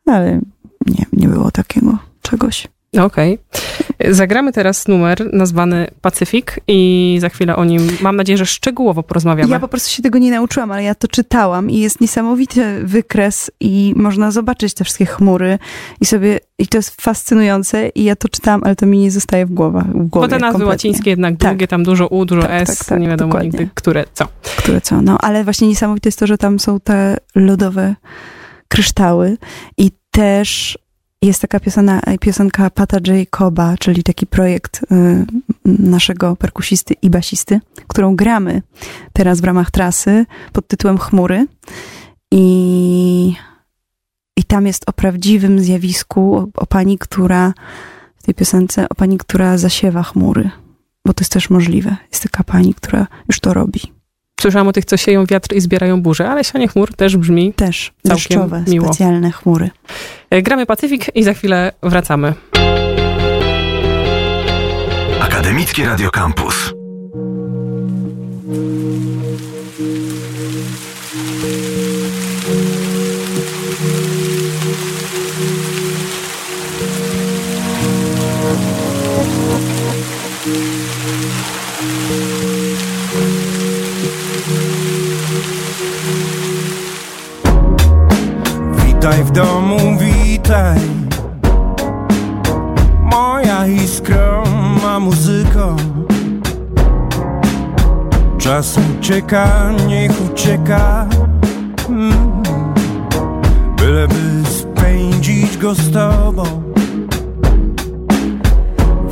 Ale 0.05 0.41
nie, 0.87 1.05
nie 1.13 1.27
było 1.27 1.51
takiego 1.51 1.97
czegoś. 2.21 2.67
Okej. 3.01 3.39
Zagramy 4.09 4.51
teraz 4.51 4.87
numer 4.87 5.33
nazwany 5.33 5.87
Pacyfik 6.01 6.59
i 6.67 7.17
za 7.21 7.29
chwilę 7.29 7.55
o 7.55 7.65
nim, 7.65 7.87
mam 8.01 8.15
nadzieję, 8.15 8.37
że 8.37 8.45
szczegółowo 8.45 9.03
porozmawiamy. 9.03 9.49
Ja 9.51 9.59
po 9.59 9.67
prostu 9.67 9.89
się 9.89 10.03
tego 10.03 10.19
nie 10.19 10.31
nauczyłam, 10.31 10.71
ale 10.71 10.83
ja 10.83 10.95
to 10.95 11.07
czytałam 11.07 11.69
i 11.69 11.77
jest 11.79 12.01
niesamowity 12.01 12.83
wykres 12.83 13.51
i 13.59 13.93
można 13.95 14.31
zobaczyć 14.31 14.73
te 14.73 14.83
wszystkie 14.83 15.05
chmury 15.05 15.59
i 16.01 16.05
sobie, 16.05 16.39
i 16.59 16.67
to 16.67 16.77
jest 16.77 17.01
fascynujące 17.01 17.89
i 17.89 18.03
ja 18.03 18.15
to 18.15 18.29
czytałam, 18.29 18.61
ale 18.63 18.75
to 18.75 18.85
mi 18.85 18.97
nie 18.97 19.11
zostaje 19.11 19.45
w, 19.45 19.51
głowa, 19.51 19.81
w 19.81 19.91
głowie 20.07 20.27
Bo 20.27 20.27
te 20.27 20.39
nazwy 20.39 20.41
kompletnie. 20.59 20.65
łacińskie 20.65 21.09
jednak 21.09 21.37
Tak. 21.37 21.49
długie, 21.51 21.67
tam 21.67 21.83
dużo 21.83 22.07
U, 22.07 22.25
dużo 22.25 22.41
Tak, 22.41 22.51
S, 22.51 22.77
tak, 22.77 22.87
tak, 22.87 22.99
nie 22.99 23.07
wiadomo 23.07 23.29
dokładnie. 23.29 23.49
nigdy, 23.49 23.69
które 23.75 24.05
co. 24.13 24.27
które 24.57 24.81
co, 24.81 25.01
no 25.01 25.17
ale 25.21 25.43
właśnie 25.43 25.67
niesamowite 25.67 26.07
jest 26.07 26.19
to, 26.19 26.27
że 26.27 26.37
tam 26.37 26.59
są 26.59 26.79
te 26.79 27.17
lodowe 27.35 27.95
kryształy 28.67 29.37
i 29.77 29.91
też 30.11 30.77
jest 31.27 31.41
taka 31.41 31.59
piosana, 31.59 32.01
piosenka 32.19 32.69
Pata 32.69 32.97
Jacoba, 33.05 33.77
czyli 33.77 34.03
taki 34.03 34.27
projekt 34.27 34.81
y, 34.83 35.25
naszego 35.65 36.35
perkusisty 36.35 36.93
i 37.01 37.09
basisty, 37.09 37.59
którą 37.87 38.15
gramy 38.15 38.61
teraz 39.13 39.41
w 39.41 39.43
ramach 39.43 39.71
trasy 39.71 40.25
pod 40.53 40.67
tytułem 40.67 40.97
Chmury 40.97 41.47
i, 42.31 43.35
i 44.37 44.43
tam 44.43 44.67
jest 44.67 44.89
o 44.89 44.93
prawdziwym 44.93 45.59
zjawisku, 45.59 46.35
o, 46.35 46.47
o 46.55 46.65
pani, 46.65 46.97
która 46.97 47.53
w 48.17 48.23
tej 48.23 48.35
piosence, 48.35 48.89
o 48.89 48.95
pani, 48.95 49.17
która 49.17 49.57
zasiewa 49.57 50.03
chmury, 50.03 50.49
bo 51.05 51.13
to 51.13 51.21
jest 51.21 51.31
też 51.31 51.49
możliwe. 51.49 51.97
Jest 52.11 52.23
taka 52.23 52.43
pani, 52.43 52.73
która 52.73 53.07
już 53.27 53.39
to 53.39 53.53
robi. 53.53 54.00
Słyszałam 54.39 54.67
o 54.67 54.71
tych, 54.73 54.85
co 54.85 54.97
sieją 54.97 55.25
wiatr 55.25 55.55
i 55.55 55.61
zbierają 55.61 56.01
burze, 56.01 56.29
ale 56.29 56.43
sianie 56.43 56.67
chmur 56.67 56.95
też 56.95 57.17
brzmi. 57.17 57.53
Też 57.53 57.91
Całkiem 58.07 58.15
deszczowe, 58.27 58.63
miło. 58.67 58.85
specjalne 58.87 59.31
chmury. 59.31 59.69
E, 60.29 60.41
Gramy 60.41 60.65
Pacyfik 60.65 61.15
i 61.15 61.23
za 61.23 61.33
chwilę 61.33 61.71
wracamy. 61.83 62.33
Akademicki 65.21 65.83
Radio 65.85 66.11
Campus. 66.11 66.73
Witaj 89.01 89.23
w 89.23 89.31
domu, 89.31 89.77
witaj. 89.99 90.79
Moja 93.11 93.67
iskra 93.67 94.43
ma 94.83 94.99
muzyką 94.99 95.75
Czas 98.37 98.77
ucieka, 98.77 99.71
niech 99.87 100.11
ucieka. 100.31 101.07
Mm. 101.89 102.43
Byleby 103.77 104.43
spędzić 104.49 105.57
go 105.57 105.75
z 105.75 105.91
tobą. 105.91 106.43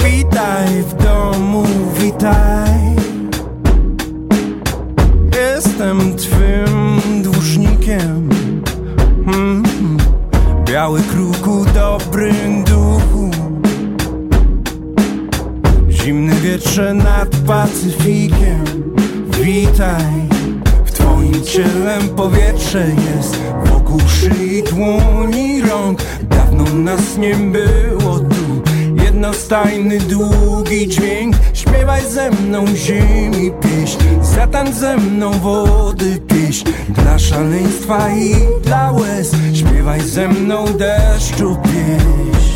Witaj 0.05 0.83
w 0.89 1.03
domu, 1.03 1.63
witaj. 1.99 2.95
Jestem 5.33 6.15
twym 6.15 7.01
dłużnikiem 7.23 8.29
Biały 10.69 11.01
kruku, 11.01 11.65
dobry 11.73 12.33
duchu. 12.67 13.31
Zimny 15.89 16.35
wietrze 16.35 16.93
nad 16.93 17.35
Pacyfikiem. 17.47 18.63
Witaj 19.41 20.29
W 20.85 20.91
twoim 20.91 21.43
ciele 21.43 21.99
powietrze 22.15 22.87
jest. 22.87 23.39
Wokół 23.65 23.99
szyi, 23.99 24.63
dłoni, 24.63 25.61
rąk. 25.61 25.99
Dawno 26.23 26.63
nas 26.63 27.17
nie 27.17 27.35
było 27.35 28.19
Jednostajny, 29.19 29.99
długi 29.99 30.87
dźwięk. 30.87 31.35
Śpiewaj 31.53 32.01
ze 32.09 32.31
mną 32.31 32.65
ziemi 32.75 33.51
pieśń 33.61 33.97
Zatań 34.21 34.73
ze 34.73 34.97
mną 34.97 35.31
wody 35.31 36.21
pieśń. 36.27 36.65
Dla 36.89 37.19
szaleństwa 37.19 38.09
i 38.09 38.35
dla 38.63 38.91
łez 38.91 39.31
Śpiewaj 39.53 40.01
ze 40.01 40.27
mną 40.27 40.65
deszczu 40.65 41.57
pieśń 41.63 42.48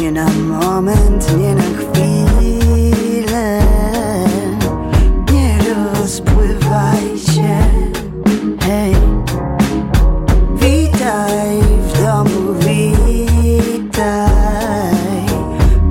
Nie 0.00 0.12
na 0.12 0.26
moment, 0.28 1.38
nie 1.38 1.54
na 1.54 1.62
chwilę. 1.62 3.60
Nie 5.32 5.58
rozpływaj 5.74 7.18
się 7.18 7.58
Hej. 8.60 8.94
Witaj 10.54 11.60
w 11.80 12.02
domu, 12.02 12.54
witaj. 12.58 12.94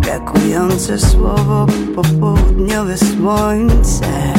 Brakujące 0.02 1.00
słowo, 1.00 1.66
popołudniowe 1.96 2.98
słońce. 2.98 4.34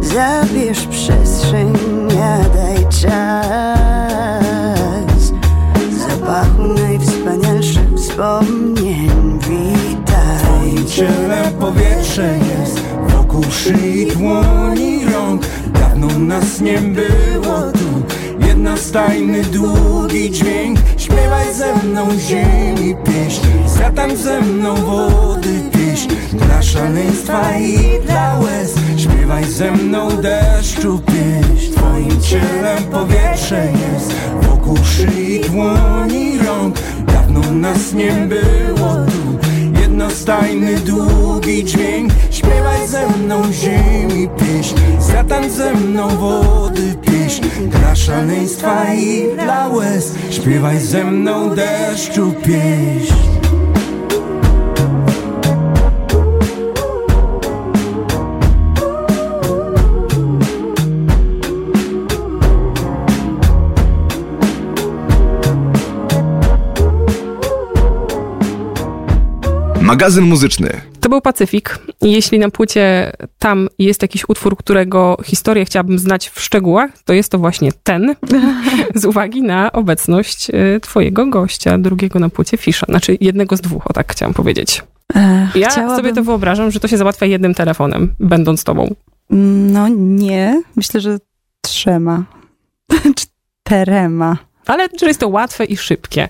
Zabierz 0.00 0.86
przestrzeń, 0.86 1.72
ja 2.16 2.38
daj 2.48 2.86
czas 2.88 4.55
Zapachu 6.36 6.62
najwspanialszych 6.62 7.94
wspomnień. 7.96 9.38
Witaj 9.40 10.84
Cielem 10.86 11.54
powietrze 11.60 12.38
jest 12.38 12.80
wokół 13.08 13.44
szyi, 13.50 14.06
dłoni, 14.06 15.04
rąk. 15.12 15.42
Dawno 15.80 16.06
nas 16.18 16.60
nie 16.60 16.78
było 16.78 17.72
tu. 17.72 18.02
Jednostajny, 18.46 19.42
długi 19.42 20.30
dźwięk. 20.30 20.78
Śpiewaj 20.96 21.54
ze 21.54 21.74
mną 21.74 22.08
ziemi 22.18 22.96
pieśń. 23.04 23.42
Zatań 23.66 24.16
ze 24.16 24.40
mną 24.40 24.74
wody 24.74 25.60
pieśń. 25.72 26.08
Dla 26.32 26.62
szaleństwa 26.62 27.58
i 27.58 28.00
dla 28.06 28.38
łez. 28.38 28.74
Śpiewaj 28.96 29.44
ze 29.44 29.72
mną 29.72 30.08
deszczu 30.08 31.00
pieśń. 31.06 31.72
Twoim 31.72 32.20
cielem 32.20 32.84
powietrze 32.84 33.68
jest 33.72 34.45
Wokół 34.66 34.84
szyi, 34.84 35.40
dłoni, 35.40 36.38
rąk 36.38 36.76
Dawno 37.06 37.40
nas 37.52 37.92
nie 37.92 38.12
było 38.12 38.94
tu. 39.06 39.48
Jednostajny, 39.80 40.74
długi 40.76 41.64
dźwięk 41.64 42.12
Śpiewaj 42.30 42.88
ze 42.88 43.08
mną 43.08 43.42
ziemi 43.52 44.28
pieśń 44.28 44.76
Zatań 44.98 45.50
ze 45.50 45.74
mną 45.74 46.08
wody 46.08 46.94
pieśń. 47.02 47.42
Dla 47.66 47.96
szaleństwa 47.96 48.94
i 48.94 49.26
dla 49.34 49.68
łez 49.68 50.14
Śpiewaj 50.30 50.80
ze 50.80 51.04
mną 51.04 51.50
deszczu 51.50 52.32
pieśń 52.32 53.14
Magazyn 69.86 70.24
muzyczny. 70.24 70.80
To 71.00 71.08
był 71.08 71.20
Pacyfik. 71.20 71.78
I 72.02 72.12
jeśli 72.12 72.38
na 72.38 72.50
płycie 72.50 73.12
tam 73.38 73.68
jest 73.78 74.02
jakiś 74.02 74.28
utwór, 74.28 74.56
którego 74.56 75.16
historię 75.24 75.64
chciałabym 75.64 75.98
znać 75.98 76.28
w 76.28 76.40
szczegółach, 76.40 76.90
to 77.04 77.12
jest 77.12 77.30
to 77.32 77.38
właśnie 77.38 77.70
ten, 77.82 78.14
z 78.94 79.04
uwagi 79.04 79.42
na 79.42 79.72
obecność 79.72 80.50
y, 80.50 80.80
twojego 80.80 81.26
gościa, 81.26 81.78
drugiego 81.78 82.18
na 82.18 82.28
płycie 82.28 82.56
Fisza. 82.56 82.86
Znaczy 82.88 83.16
jednego 83.20 83.56
z 83.56 83.60
dwóch, 83.60 83.86
o 83.86 83.92
tak 83.92 84.12
chciałam 84.12 84.34
powiedzieć. 84.34 84.82
E, 85.16 85.48
Ja 85.54 85.68
chciałabym- 85.70 85.96
sobie 85.96 86.12
to 86.12 86.22
wyobrażam, 86.22 86.70
że 86.70 86.80
to 86.80 86.88
się 86.88 86.96
załatwia 86.96 87.26
jednym 87.26 87.54
telefonem, 87.54 88.14
będąc 88.20 88.64
tobą. 88.64 88.94
No 89.30 89.88
nie, 89.98 90.62
myślę, 90.76 91.00
że 91.00 91.18
trzema. 91.60 92.24
Czterema. 93.64 94.36
Ale 94.66 94.88
że 95.00 95.06
jest 95.06 95.20
to 95.20 95.28
łatwe 95.28 95.64
i 95.64 95.76
szybkie. 95.76 96.28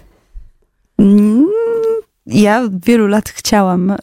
Ja 2.27 2.61
od 2.61 2.85
wielu 2.85 3.07
lat 3.07 3.29
chciałam 3.29 3.91
y, 3.91 3.97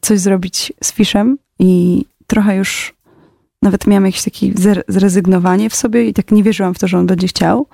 coś 0.00 0.20
zrobić 0.20 0.72
z 0.82 0.92
Fiszem 0.92 1.38
i 1.58 2.04
trochę 2.26 2.56
już 2.56 2.94
nawet 3.62 3.86
miałam 3.86 4.06
jakieś 4.06 4.24
takie 4.24 4.52
zre- 4.52 4.82
zrezygnowanie 4.88 5.70
w 5.70 5.74
sobie 5.74 6.08
i 6.08 6.14
tak 6.14 6.30
nie 6.30 6.42
wierzyłam 6.42 6.74
w 6.74 6.78
to, 6.78 6.88
że 6.88 6.98
on 6.98 7.06
będzie 7.06 7.28
chciał. 7.28 7.66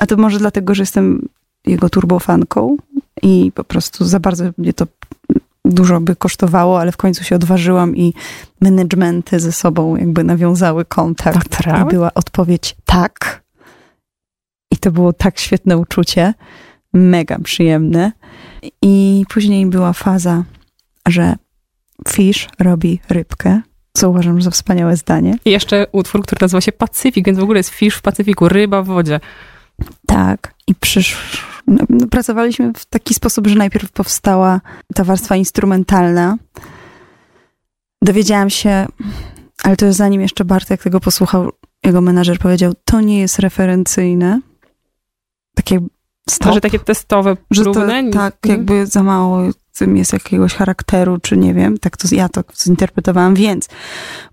A 0.00 0.06
to 0.06 0.16
może 0.16 0.38
dlatego, 0.38 0.74
że 0.74 0.82
jestem 0.82 1.28
jego 1.66 1.90
turbofanką 1.90 2.76
i 3.22 3.52
po 3.54 3.64
prostu 3.64 4.04
za 4.04 4.20
bardzo 4.20 4.44
mnie 4.58 4.72
to 4.72 4.86
dużo 5.64 6.00
by 6.00 6.16
kosztowało, 6.16 6.80
ale 6.80 6.92
w 6.92 6.96
końcu 6.96 7.24
się 7.24 7.36
odważyłam 7.36 7.96
i 7.96 8.14
managementy 8.60 9.40
ze 9.40 9.52
sobą 9.52 9.96
jakby 9.96 10.24
nawiązały 10.24 10.84
kontakt. 10.84 11.62
Tak, 11.64 11.86
I 11.86 11.90
była 11.90 12.14
odpowiedź 12.14 12.76
tak. 12.84 13.42
I 14.72 14.76
to 14.76 14.90
było 14.90 15.12
tak 15.12 15.38
świetne 15.38 15.78
uczucie, 15.78 16.34
mega 16.92 17.38
przyjemne. 17.38 18.12
I 18.82 19.24
później 19.28 19.66
była 19.66 19.92
faza, 19.92 20.44
że 21.08 21.34
fish 22.08 22.48
robi 22.58 23.00
rybkę, 23.08 23.60
co 23.92 24.10
uważam 24.10 24.42
za 24.42 24.50
wspaniałe 24.50 24.96
zdanie. 24.96 25.38
I 25.44 25.50
jeszcze 25.50 25.86
utwór, 25.92 26.22
który 26.22 26.38
nazywa 26.40 26.60
się 26.60 26.72
Pacyfik, 26.72 27.26
więc 27.26 27.38
w 27.38 27.42
ogóle 27.42 27.58
jest 27.58 27.70
fisz 27.70 27.94
w 27.94 28.02
Pacyfiku, 28.02 28.48
ryba 28.48 28.82
w 28.82 28.86
wodzie. 28.86 29.20
Tak. 30.06 30.54
I 30.66 30.74
przysz... 30.74 31.16
no, 31.66 31.84
no, 31.88 32.06
pracowaliśmy 32.06 32.72
w 32.76 32.84
taki 32.84 33.14
sposób, 33.14 33.46
że 33.46 33.54
najpierw 33.54 33.92
powstała 33.92 34.60
ta 34.94 35.04
warstwa 35.04 35.36
instrumentalna. 35.36 36.36
Dowiedziałam 38.02 38.50
się, 38.50 38.86
ale 39.62 39.76
to 39.76 39.86
jest 39.86 39.98
zanim 39.98 40.20
jeszcze 40.20 40.44
Bartek 40.44 40.82
tego 40.82 41.00
posłuchał, 41.00 41.52
jego 41.84 42.00
menadżer 42.00 42.38
powiedział, 42.38 42.72
to 42.84 43.00
nie 43.00 43.20
jest 43.20 43.38
referencyjne. 43.38 44.40
Takie 45.54 45.80
stop. 46.30 46.54
Że 46.54 46.60
takie 46.60 46.78
testowe, 46.78 47.36
że 47.50 47.64
to, 47.64 47.86
tak, 48.12 48.36
jakby 48.46 48.86
za 48.86 49.02
mało 49.02 49.42
tym 49.78 49.96
jest 49.96 50.12
jakiegoś 50.12 50.54
charakteru, 50.54 51.18
czy 51.18 51.36
nie 51.36 51.54
wiem, 51.54 51.78
tak 51.78 51.96
to 51.96 52.14
ja 52.14 52.28
to 52.28 52.44
zinterpretowałam, 52.64 53.34
więc 53.34 53.68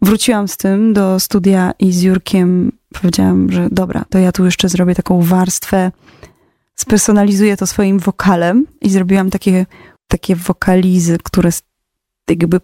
wróciłam 0.02 0.48
z 0.48 0.58
tym 0.58 0.94
do 0.94 1.20
studia 1.20 1.72
i 1.80 1.92
z 1.92 2.02
Jurkiem 2.02 2.72
powiedziałam, 2.94 3.52
że 3.52 3.68
dobra, 3.72 4.06
to 4.10 4.20
ja 4.20 4.32
tu 4.32 4.46
jeszcze 4.46 4.70
zrobię 4.70 4.96
taką 4.96 5.22
warstwę, 5.22 5.92
spersonalizuję 6.76 7.58
to 7.58 7.68
swoim 7.68 8.00
wokalem 8.00 8.66
i 8.82 8.90
zrobiłam 8.90 9.30
takie, 9.30 9.66
takie 10.08 10.36
wokalizy, 10.36 11.18
które 11.24 11.50
jakby 12.30 12.60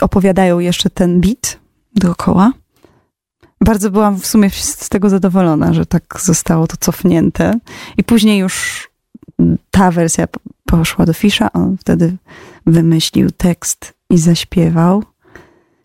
opowiadają 0.00 0.58
jeszcze 0.58 0.90
ten 0.90 1.20
beat 1.20 1.58
dookoła. 1.94 2.52
Bardzo 3.64 3.90
byłam 3.90 4.20
w 4.20 4.26
sumie 4.26 4.50
z 4.50 4.88
tego 4.88 5.10
zadowolona, 5.10 5.72
że 5.72 5.86
tak 5.86 6.20
zostało 6.20 6.66
to 6.66 6.76
cofnięte. 6.80 7.58
I 7.96 8.04
później 8.04 8.38
już 8.38 8.88
ta 9.70 9.90
wersja 9.90 10.26
poszła 10.66 11.06
do 11.06 11.12
Fisza, 11.12 11.52
on 11.52 11.76
wtedy 11.80 12.16
wymyślił 12.66 13.30
tekst 13.30 13.92
i 14.10 14.18
zaśpiewał. 14.18 15.04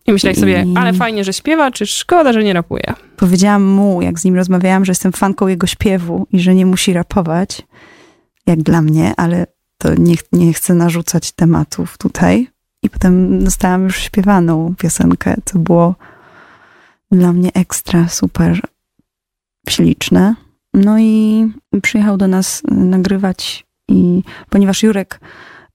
I 0.06 0.12
myślałeś 0.12 0.38
sobie, 0.38 0.64
I- 0.66 0.76
ale 0.76 0.92
fajnie, 0.92 1.24
że 1.24 1.32
śpiewa, 1.32 1.70
czy 1.70 1.86
szkoda, 1.86 2.32
że 2.32 2.44
nie 2.44 2.52
rapuje. 2.52 2.94
Powiedziałam 3.16 3.64
mu, 3.64 4.02
jak 4.02 4.18
z 4.18 4.24
nim 4.24 4.36
rozmawiałam, 4.36 4.84
że 4.84 4.90
jestem 4.90 5.12
fanką 5.12 5.46
jego 5.46 5.66
śpiewu 5.66 6.26
i 6.32 6.40
że 6.40 6.54
nie 6.54 6.66
musi 6.66 6.92
rapować, 6.92 7.62
jak 8.46 8.62
dla 8.62 8.82
mnie, 8.82 9.12
ale 9.16 9.46
to 9.78 9.94
nie, 9.94 10.14
nie 10.32 10.52
chcę 10.52 10.74
narzucać 10.74 11.32
tematów 11.32 11.98
tutaj. 11.98 12.48
I 12.82 12.90
potem 12.90 13.44
dostałam 13.44 13.84
już 13.84 13.96
śpiewaną 14.00 14.74
piosenkę, 14.78 15.34
co 15.44 15.58
było 15.58 15.94
dla 17.12 17.32
mnie 17.32 17.52
ekstra, 17.52 18.08
super 18.08 18.60
śliczne. 19.68 20.34
No 20.74 20.98
i 20.98 21.44
przyjechał 21.82 22.16
do 22.16 22.28
nas 22.28 22.62
y, 22.72 22.74
nagrywać 22.74 23.66
i 23.88 24.22
ponieważ 24.50 24.82
Jurek 24.82 25.20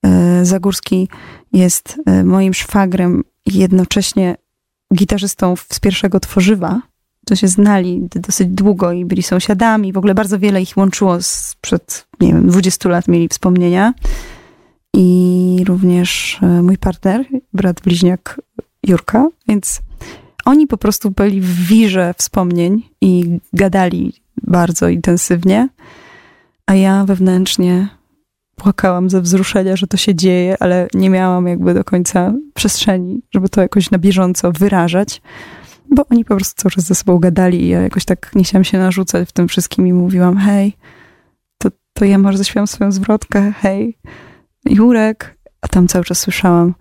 y, 0.06 0.46
Zagórski 0.46 1.08
jest 1.54 2.00
y, 2.10 2.24
moim 2.24 2.54
szwagrem 2.54 3.24
i 3.46 3.58
jednocześnie 3.58 4.36
gitarzystą 4.96 5.56
z 5.56 5.80
pierwszego 5.80 6.20
tworzywa, 6.20 6.82
to 7.26 7.36
się 7.36 7.48
znali 7.48 8.10
dosyć 8.16 8.48
długo 8.48 8.92
i 8.92 9.06
byli 9.06 9.24
sąsiadami. 9.24 9.94
W 9.94 9.98
ogóle 9.98 10.14
bardzo 10.14 10.40
wiele 10.40 10.62
ich 10.62 10.78
łączyło 10.78 11.18
sprzed, 11.22 12.08
nie 12.20 12.28
wiem, 12.28 12.48
20 12.48 12.90
lat 12.90 13.08
mieli 13.08 13.28
wspomnienia. 13.28 13.94
I 14.96 15.64
również 15.68 16.40
mój 16.64 16.78
partner, 16.78 17.26
brat 17.54 17.82
bliźniak 17.82 18.42
Jurka, 18.88 19.30
więc 19.48 19.82
oni 20.46 20.68
po 20.68 20.78
prostu 20.78 21.12
byli 21.12 21.42
w 21.42 21.68
wirze 21.68 22.14
wspomnień 22.18 22.90
i 23.02 23.40
gadali 23.54 24.14
bardzo 24.44 24.90
intensywnie, 24.90 25.70
a 26.66 26.76
ja 26.76 27.06
wewnętrznie 27.06 27.88
płakałam 28.56 29.10
ze 29.10 29.22
wzruszenia, 29.22 29.76
że 29.76 29.88
to 29.88 29.98
się 29.98 30.16
dzieje, 30.16 30.58
ale 30.60 30.88
nie 30.94 31.10
miałam 31.10 31.48
jakby 31.48 31.74
do 31.74 31.84
końca 31.84 32.34
przestrzeni, 32.54 33.22
żeby 33.32 33.50
to 33.50 33.62
jakoś 33.62 33.92
na 33.92 33.98
bieżąco 33.98 34.52
wyrażać, 34.52 35.22
bo 35.90 36.06
oni 36.12 36.26
po 36.26 36.36
prostu 36.36 36.62
cały 36.62 36.72
czas 36.72 36.84
ze 36.84 36.96
sobą 36.96 37.20
gadali 37.20 37.62
i 37.62 37.68
ja 37.68 37.82
jakoś 37.82 38.06
tak 38.06 38.32
nie 38.36 38.44
chciałam 38.44 38.64
się 38.64 38.78
narzucać 38.78 39.30
w 39.30 39.32
tym 39.32 39.48
wszystkim 39.48 39.88
i 39.88 39.94
mówiłam, 39.94 40.38
hej, 40.38 40.74
to, 41.58 41.70
to 41.94 42.06
ja 42.06 42.18
może 42.18 42.38
zaśpiewam 42.38 42.68
swoją 42.68 42.92
zwrotkę, 42.92 43.52
hej, 43.52 43.98
Jurek, 44.66 45.38
a 45.62 45.68
tam 45.68 45.88
cały 45.88 46.06
czas 46.06 46.20
słyszałam, 46.20 46.74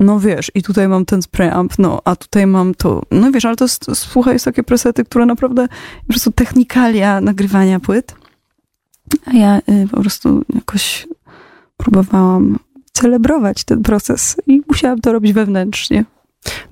no 0.00 0.20
wiesz, 0.20 0.50
i 0.54 0.62
tutaj 0.62 0.88
mam 0.88 1.04
ten 1.04 1.20
preamp, 1.30 1.78
no, 1.78 2.02
a 2.04 2.16
tutaj 2.16 2.46
mam 2.46 2.74
to, 2.74 3.02
no 3.10 3.30
wiesz, 3.32 3.44
ale 3.44 3.56
to 3.56 3.64
jest, 3.64 3.86
słuchaj, 3.94 4.32
jest 4.32 4.44
takie 4.44 4.62
presety, 4.62 5.04
które 5.04 5.26
naprawdę 5.26 5.68
po 6.06 6.08
prostu 6.08 6.32
technikalia 6.32 7.20
nagrywania 7.20 7.80
płyt, 7.80 8.14
a 9.24 9.32
ja 9.32 9.58
y, 9.58 9.88
po 9.90 10.00
prostu 10.00 10.44
jakoś 10.54 11.08
próbowałam 11.76 12.58
celebrować 12.92 13.64
ten 13.64 13.82
proces 13.82 14.36
i 14.46 14.62
musiałam 14.68 15.00
to 15.00 15.12
robić 15.12 15.32
wewnętrznie. 15.32 16.04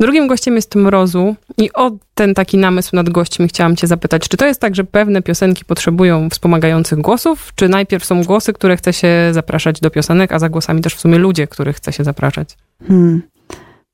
Drugim 0.00 0.26
gościem 0.26 0.57
jest 0.57 0.74
Mrozu 0.74 1.37
i 1.59 1.72
o 1.72 1.90
ten 2.14 2.35
taki 2.35 2.59
namysł 2.59 2.96
nad 2.96 3.09
gośćmi 3.09 3.48
chciałam 3.48 3.76
cię 3.76 3.87
zapytać, 3.87 4.29
czy 4.29 4.37
to 4.37 4.46
jest 4.46 4.61
tak, 4.61 4.74
że 4.74 4.85
pewne 4.85 5.22
piosenki 5.22 5.64
potrzebują 5.64 6.31
wspomagających 6.31 6.98
głosów, 6.98 7.52
czy 7.55 7.68
najpierw 7.68 8.05
są 8.05 8.24
głosy, 8.24 8.52
które 8.52 8.76
chce 8.76 8.92
się 8.92 9.09
zapraszać 9.33 9.81
do 9.81 9.90
piosenek, 9.90 10.33
a 10.33 10.38
za 10.38 10.48
głosami 10.48 10.81
też 10.81 10.94
w 10.94 11.00
sumie 11.00 11.18
ludzie, 11.18 11.46
których 11.46 11.76
chce 11.76 11.92
się 11.92 12.05
zapraszać? 12.05 12.57
Hmm. 12.88 13.22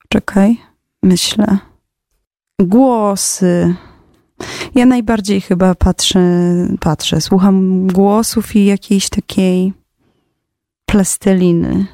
Czekaj, 0.08 0.56
myślę. 1.02 1.58
Głosy. 2.60 3.74
Ja 4.74 4.86
najbardziej 4.86 5.40
chyba 5.40 5.74
patrzę, 5.74 6.20
patrzę, 6.80 7.20
słucham 7.20 7.86
głosów 7.86 8.56
i 8.56 8.64
jakiejś 8.64 9.08
takiej 9.08 9.72
plasteliny. 10.86 11.86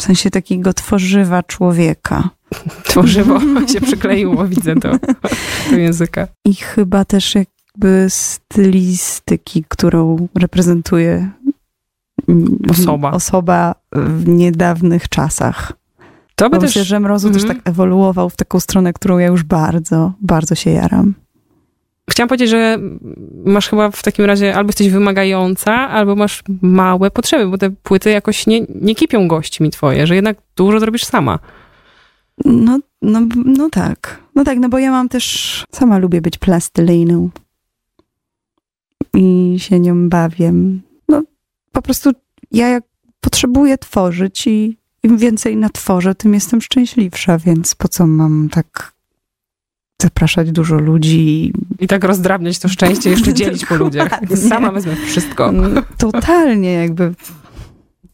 W 0.00 0.02
sensie 0.02 0.30
takiego 0.30 0.72
tworzywa 0.72 1.42
człowieka. 1.42 2.30
Tworzywo 2.84 3.40
się 3.66 3.80
przykleiło, 3.80 4.46
widzę 4.46 4.74
to 4.76 4.90
do 5.70 5.76
języka. 5.76 6.28
I 6.44 6.54
chyba 6.54 7.04
też 7.04 7.34
jakby 7.34 8.06
stylistyki, 8.08 9.64
którą 9.68 10.28
reprezentuje 10.40 11.30
mm, 12.28 12.58
Osoba. 12.70 13.10
osoba 13.10 13.74
w 13.92 14.28
niedawnych 14.28 15.08
czasach. 15.08 15.72
To 16.34 16.50
by 16.50 16.56
Bo 16.56 16.60
też... 16.60 16.70
myślę, 16.70 16.84
że 16.84 17.00
Mrozu 17.00 17.30
też 17.30 17.42
Mhm. 17.42 17.58
tak 17.60 17.68
ewoluował 17.68 18.30
w 18.30 18.36
taką 18.36 18.60
stronę, 18.60 18.92
którą 18.92 19.18
ja 19.18 19.26
już 19.26 19.42
bardzo, 19.44 20.12
bardzo 20.20 20.54
się 20.54 20.70
jaram. 20.70 21.14
Chciałam 22.10 22.28
powiedzieć, 22.28 22.50
że 22.50 22.78
masz 23.44 23.68
chyba 23.68 23.90
w 23.90 24.02
takim 24.02 24.24
razie 24.24 24.54
albo 24.54 24.68
jesteś 24.68 24.88
wymagająca, 24.90 25.72
albo 25.72 26.16
masz 26.16 26.42
małe 26.62 27.10
potrzeby, 27.10 27.50
bo 27.50 27.58
te 27.58 27.70
płyty 27.70 28.10
jakoś 28.10 28.46
nie, 28.46 28.60
nie 28.80 28.94
kipią 28.94 29.28
gośćmi 29.28 29.70
twoje, 29.70 30.06
że 30.06 30.14
jednak 30.14 30.36
dużo 30.56 30.80
zrobisz 30.80 31.04
sama. 31.04 31.38
No, 32.44 32.78
no, 33.02 33.20
no 33.44 33.70
tak. 33.70 34.22
No 34.34 34.44
tak, 34.44 34.58
no 34.58 34.68
bo 34.68 34.78
ja 34.78 34.90
mam 34.90 35.08
też, 35.08 35.64
sama 35.72 35.98
lubię 35.98 36.20
być 36.20 36.38
plastyliną. 36.38 37.30
I 39.14 39.54
się 39.58 39.80
nią 39.80 40.08
bawię. 40.08 40.52
No 41.08 41.22
po 41.72 41.82
prostu 41.82 42.10
ja 42.52 42.68
jak 42.68 42.84
potrzebuję 43.20 43.78
tworzyć 43.78 44.46
i 44.46 44.76
im 45.02 45.18
więcej 45.18 45.56
natworzę, 45.56 46.14
tym 46.14 46.34
jestem 46.34 46.60
szczęśliwsza, 46.60 47.38
więc 47.38 47.74
po 47.74 47.88
co 47.88 48.06
mam 48.06 48.48
tak 48.48 48.92
zapraszać 50.02 50.52
dużo 50.52 50.76
ludzi? 50.78 51.52
I 51.78 51.86
tak 51.86 52.04
rozdrabniać 52.04 52.58
to 52.58 52.68
szczęście, 52.68 53.10
jeszcze 53.10 53.34
dzielić 53.38 53.66
po 53.66 53.74
ludziach. 53.74 54.20
Sama 54.48 54.72
wezmę 54.72 54.96
wszystko. 54.96 55.48
Mm, 55.48 55.84
Totalnie 55.98 56.72
jakby. 56.72 57.14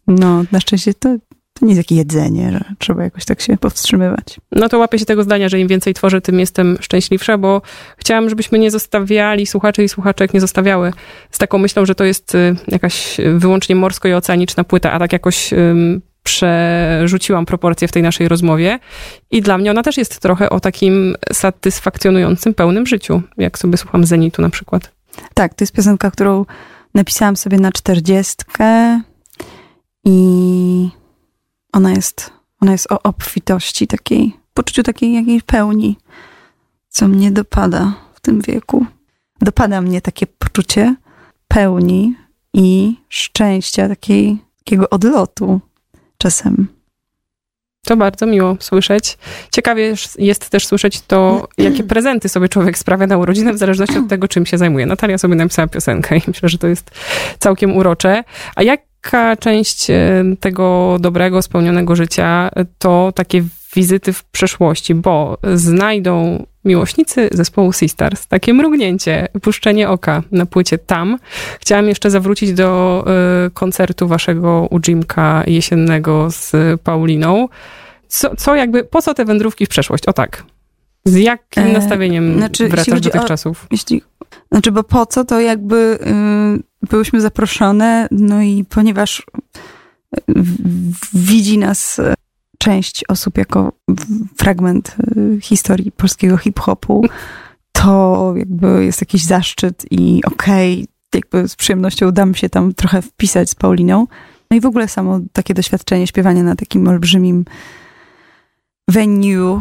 No, 0.06 0.44
na 0.52 0.60
szczęście 0.60 0.94
to, 0.94 1.16
to 1.60 1.66
nie 1.66 1.74
jest 1.74 1.88
takie 1.88 1.94
jedzenie, 1.94 2.52
że 2.52 2.64
trzeba 2.78 3.04
jakoś 3.04 3.24
tak 3.24 3.40
się 3.40 3.56
powstrzymywać. 3.56 4.40
No 4.52 4.68
to 4.68 4.78
łapię 4.78 4.98
się 4.98 5.04
tego 5.04 5.22
zdania, 5.22 5.48
że 5.48 5.60
im 5.60 5.68
więcej 5.68 5.94
tworzę, 5.94 6.20
tym 6.20 6.40
jestem 6.40 6.78
szczęśliwsza, 6.80 7.38
bo 7.38 7.62
chciałam, 7.96 8.28
żebyśmy 8.28 8.58
nie 8.58 8.70
zostawiali, 8.70 9.46
słuchaczy 9.46 9.84
i 9.84 9.88
słuchaczek 9.88 10.34
nie 10.34 10.40
zostawiały 10.40 10.92
z 11.30 11.38
taką 11.38 11.58
myślą, 11.58 11.86
że 11.86 11.94
to 11.94 12.04
jest 12.04 12.34
y, 12.34 12.56
jakaś 12.68 13.20
y, 13.20 13.38
wyłącznie 13.38 13.74
morsko 13.74 14.08
i 14.08 14.12
oceaniczna 14.12 14.64
płyta, 14.64 14.92
a 14.92 14.98
tak 14.98 15.12
jakoś 15.12 15.52
ym, 15.52 16.02
przerzuciłam 16.22 17.46
proporcje 17.46 17.88
w 17.88 17.92
tej 17.92 18.02
naszej 18.02 18.28
rozmowie 18.28 18.78
i 19.30 19.42
dla 19.42 19.58
mnie 19.58 19.70
ona 19.70 19.82
też 19.82 19.96
jest 19.96 20.20
trochę 20.20 20.50
o 20.50 20.60
takim 20.60 21.16
satysfakcjonującym, 21.32 22.54
pełnym 22.54 22.86
życiu, 22.86 23.22
jak 23.36 23.58
sobie 23.58 23.76
słucham 23.76 24.04
Zenitu 24.04 24.42
na 24.42 24.50
przykład. 24.50 24.92
Tak, 25.34 25.54
to 25.54 25.62
jest 25.62 25.72
piosenka, 25.72 26.10
którą 26.10 26.44
napisałam 26.94 27.36
sobie 27.36 27.58
na 27.58 27.72
czterdziestkę 27.72 29.00
ona 31.72 31.90
jest, 31.90 32.32
ona 32.60 32.72
jest 32.72 32.92
o 32.92 33.02
obfitości 33.02 33.86
takiej, 33.86 34.36
poczuciu 34.54 34.82
takiej 34.82 35.12
jakiejś 35.12 35.42
pełni, 35.42 35.96
co 36.88 37.08
mnie 37.08 37.30
dopada 37.30 37.94
w 38.14 38.20
tym 38.20 38.40
wieku. 38.40 38.86
Dopada 39.40 39.80
mnie 39.80 40.00
takie 40.00 40.26
poczucie 40.26 40.94
pełni 41.48 42.16
i 42.54 42.96
szczęścia, 43.08 43.88
takiej, 43.88 44.38
takiego 44.58 44.90
odlotu 44.90 45.60
czasem. 46.18 46.68
To 47.84 47.96
bardzo 47.96 48.26
miło 48.26 48.56
słyszeć. 48.60 49.18
Ciekawie 49.50 49.94
jest 50.18 50.50
też 50.50 50.66
słyszeć 50.66 51.00
to, 51.00 51.48
jakie 51.58 51.84
prezenty 51.84 52.28
sobie 52.28 52.48
człowiek 52.48 52.78
sprawia 52.78 53.06
na 53.06 53.16
urodziny, 53.16 53.52
w 53.52 53.58
zależności 53.58 53.98
od 53.98 54.08
tego, 54.08 54.28
czym 54.28 54.46
się 54.46 54.58
zajmuje. 54.58 54.86
Natalia 54.86 55.18
sobie 55.18 55.34
napisała 55.34 55.68
piosenkę 55.68 56.16
i 56.16 56.22
myślę, 56.26 56.48
że 56.48 56.58
to 56.58 56.66
jest 56.66 56.90
całkiem 57.38 57.76
urocze. 57.76 58.24
A 58.56 58.62
jaka 59.04 59.36
część 59.36 59.90
e, 59.90 60.24
tego 60.40 60.96
dobrego, 61.00 61.42
spełnionego 61.42 61.96
życia 61.96 62.50
e, 62.56 62.64
to 62.78 63.12
takie 63.14 63.44
wizyty 63.74 64.12
w 64.12 64.24
przeszłości? 64.24 64.94
Bo 64.94 65.38
znajdą 65.54 66.46
miłośnicy 66.64 67.28
zespołu 67.32 67.72
Sistars 67.72 68.26
takie 68.26 68.54
mrugnięcie, 68.54 69.28
puszczenie 69.42 69.88
oka 69.88 70.22
na 70.30 70.46
płycie 70.46 70.78
tam. 70.78 71.18
Chciałam 71.60 71.88
jeszcze 71.88 72.10
zawrócić 72.10 72.52
do 72.52 73.04
e, 73.06 73.50
koncertu 73.50 74.08
waszego 74.08 74.68
u 74.70 74.80
Jimka 74.80 75.44
jesiennego 75.46 76.30
z 76.30 76.52
Pauliną. 76.82 77.48
Co, 78.08 78.36
co 78.36 78.56
jakby, 78.56 78.84
po 78.84 79.02
co 79.02 79.14
te 79.14 79.24
wędrówki 79.24 79.66
w 79.66 79.68
przeszłość? 79.68 80.06
O 80.06 80.12
tak. 80.12 80.44
Z 81.08 81.16
jakim 81.16 81.62
E, 81.62 81.72
nastawieniem 81.72 82.38
znaczy, 82.38 82.68
wracasz 82.68 83.00
do 83.00 83.10
tych 83.10 83.22
o- 83.22 83.28
czasów? 83.28 83.66
Jeśli, 83.70 84.02
znaczy, 84.52 84.72
bo 84.72 84.82
po 84.84 85.06
co, 85.06 85.24
to 85.24 85.40
jakby 85.40 85.98
y, 86.82 86.86
byłyśmy 86.90 87.20
zaproszone, 87.20 88.08
no 88.10 88.42
i 88.42 88.64
ponieważ 88.68 89.26
w- 90.28 91.08
widzi 91.14 91.58
nas 91.58 91.98
y, 91.98 92.14
część 92.58 93.04
osób 93.08 93.38
jako 93.38 93.72
fragment 94.36 94.96
y, 95.16 95.40
historii 95.40 95.92
polskiego 95.92 96.36
hip-hopu, 96.36 97.02
to 97.72 98.32
jakby 98.36 98.84
jest 98.84 99.02
jakiś 99.02 99.24
zaszczyt 99.24 99.84
i 99.90 100.22
okej, 100.24 100.86
jakby 101.14 101.48
z 101.48 101.56
przyjemnością 101.56 102.12
dam 102.12 102.34
się 102.34 102.48
tam 102.48 102.74
trochę 102.74 103.02
wpisać 103.02 103.50
z 103.50 103.54
Pauliną. 103.54 104.06
No 104.50 104.56
i 104.56 104.60
w 104.60 104.66
ogóle 104.66 104.88
samo 104.88 105.20
takie 105.32 105.54
doświadczenie 105.54 106.06
śpiewania 106.06 106.42
na 106.42 106.56
takim 106.56 106.88
olbrzymim 106.88 107.44
venue, 108.88 109.60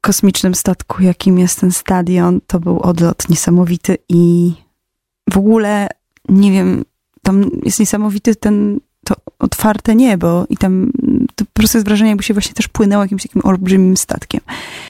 kosmicznym 0.00 0.54
statku, 0.54 1.02
jakim 1.02 1.38
jest 1.38 1.60
ten 1.60 1.70
stadion, 1.72 2.40
to 2.46 2.60
był 2.60 2.80
odlot 2.80 3.28
niesamowity 3.28 3.98
i 4.08 4.52
w 5.32 5.36
ogóle, 5.36 5.88
nie 6.28 6.52
wiem, 6.52 6.84
tam 7.22 7.50
jest 7.62 7.80
niesamowity 7.80 8.36
ten, 8.36 8.80
to 9.04 9.14
otwarte 9.38 9.94
niebo 9.94 10.46
i 10.48 10.56
tam 10.56 10.90
to 11.34 11.44
po 11.44 11.50
prostu 11.52 11.78
jest 11.78 11.86
wrażenie, 11.86 12.10
jakby 12.10 12.22
się 12.22 12.34
właśnie 12.34 12.54
też 12.54 12.68
płynęło 12.68 13.04
jakimś 13.04 13.22
takim 13.22 13.42
olbrzymim 13.44 13.96
statkiem. 13.96 14.40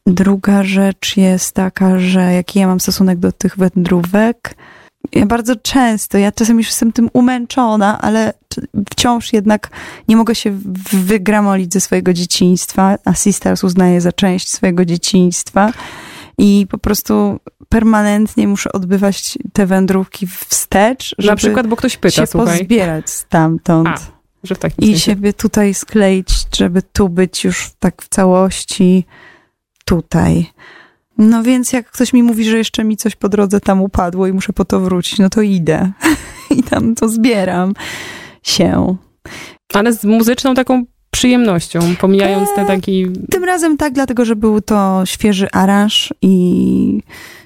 Druga 0.06 0.64
rzecz 0.64 1.16
jest 1.16 1.54
taka, 1.54 1.98
że 1.98 2.32
jaki 2.32 2.58
ja 2.58 2.66
mam 2.66 2.80
stosunek 2.80 3.18
do 3.18 3.32
tych 3.32 3.56
wędrówek, 3.56 4.54
ja 5.12 5.26
bardzo 5.26 5.56
często, 5.56 6.18
ja 6.18 6.32
czasem 6.32 6.58
już 6.58 6.66
jestem 6.66 6.92
tym 6.92 7.10
umęczona, 7.12 8.00
ale 8.00 8.32
wciąż 8.90 9.32
jednak 9.32 9.70
nie 10.08 10.16
mogę 10.16 10.34
się 10.34 10.58
wygramolić 10.92 11.72
ze 11.72 11.80
swojego 11.80 12.12
dzieciństwa, 12.12 12.96
a 13.04 13.14
Sisters 13.14 13.64
uznaję 13.64 14.00
za 14.00 14.12
część 14.12 14.48
swojego 14.48 14.84
dzieciństwa 14.84 15.72
i 16.38 16.66
po 16.70 16.78
prostu 16.78 17.40
permanentnie 17.68 18.48
muszę 18.48 18.72
odbywać 18.72 19.38
te 19.52 19.66
wędrówki 19.66 20.26
wstecz, 20.26 21.14
żeby 21.18 21.28
Na 21.30 21.36
przykład, 21.36 21.66
bo 21.66 21.76
ktoś 21.76 21.96
pyta, 21.96 22.16
się 22.16 22.26
słuchaj. 22.26 22.58
pozbierać 22.58 23.10
stamtąd. 23.10 23.88
A, 23.88 23.98
że 24.44 24.54
w 24.54 24.58
takim 24.58 24.84
I 24.84 24.86
sensie. 24.86 25.00
siebie 25.00 25.32
tutaj 25.32 25.74
skleić, 25.74 26.28
żeby 26.56 26.82
tu 26.82 27.08
być 27.08 27.44
już 27.44 27.70
tak 27.78 28.02
w 28.02 28.08
całości 28.08 29.04
tutaj. 29.84 30.46
No 31.18 31.42
więc 31.42 31.72
jak 31.72 31.90
ktoś 31.90 32.12
mi 32.12 32.22
mówi, 32.22 32.44
że 32.44 32.59
jeszcze 32.59 32.85
mi 32.85 32.96
coś 32.96 33.16
po 33.16 33.28
drodze 33.28 33.61
tam 33.61 33.83
upadło 33.83 34.26
i 34.26 34.33
muszę 34.33 34.52
po 34.52 34.64
to 34.64 34.81
wrócić, 34.81 35.18
no 35.18 35.28
to 35.28 35.42
idę. 35.42 35.92
I 36.59 36.62
tam 36.62 36.94
to 36.94 37.09
zbieram 37.09 37.72
się. 38.42 38.96
Ale 39.74 39.92
z 39.92 40.04
muzyczną 40.04 40.54
taką 40.54 40.85
przyjemnością, 41.11 41.81
pomijając 42.00 42.48
ten 42.54 42.66
taki... 42.66 43.07
Tym 43.31 43.44
razem 43.44 43.76
tak, 43.76 43.92
dlatego 43.92 44.24
że 44.24 44.37
był 44.37 44.61
to 44.61 45.02
świeży 45.04 45.50
aranż 45.52 46.14
i 46.22 47.02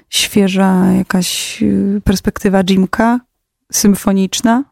świeża 0.09 0.91
jakaś 0.91 1.61
y, 1.63 2.01
perspektywa 2.03 2.63
Jimka 2.63 3.19
symfoniczna. 3.71 4.63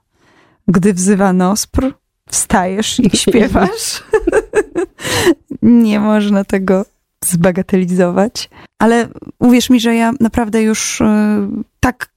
Gdy 0.68 0.94
wzywa 0.94 1.34
Nospr, 1.34 1.94
wstajesz 2.30 3.00
i 3.00 3.18
śpiewasz. 3.24 4.04
Nie 5.62 6.00
można 6.00 6.44
tego 6.44 6.86
zbagatelizować. 7.26 8.50
Ale 8.80 9.08
uwierz 9.40 9.69
mi, 9.69 9.80
że 9.80 9.96
ja 9.96 10.12
naprawdę 10.19 10.62
już 10.62 11.02
y, 11.02 11.06
tak 11.80 12.12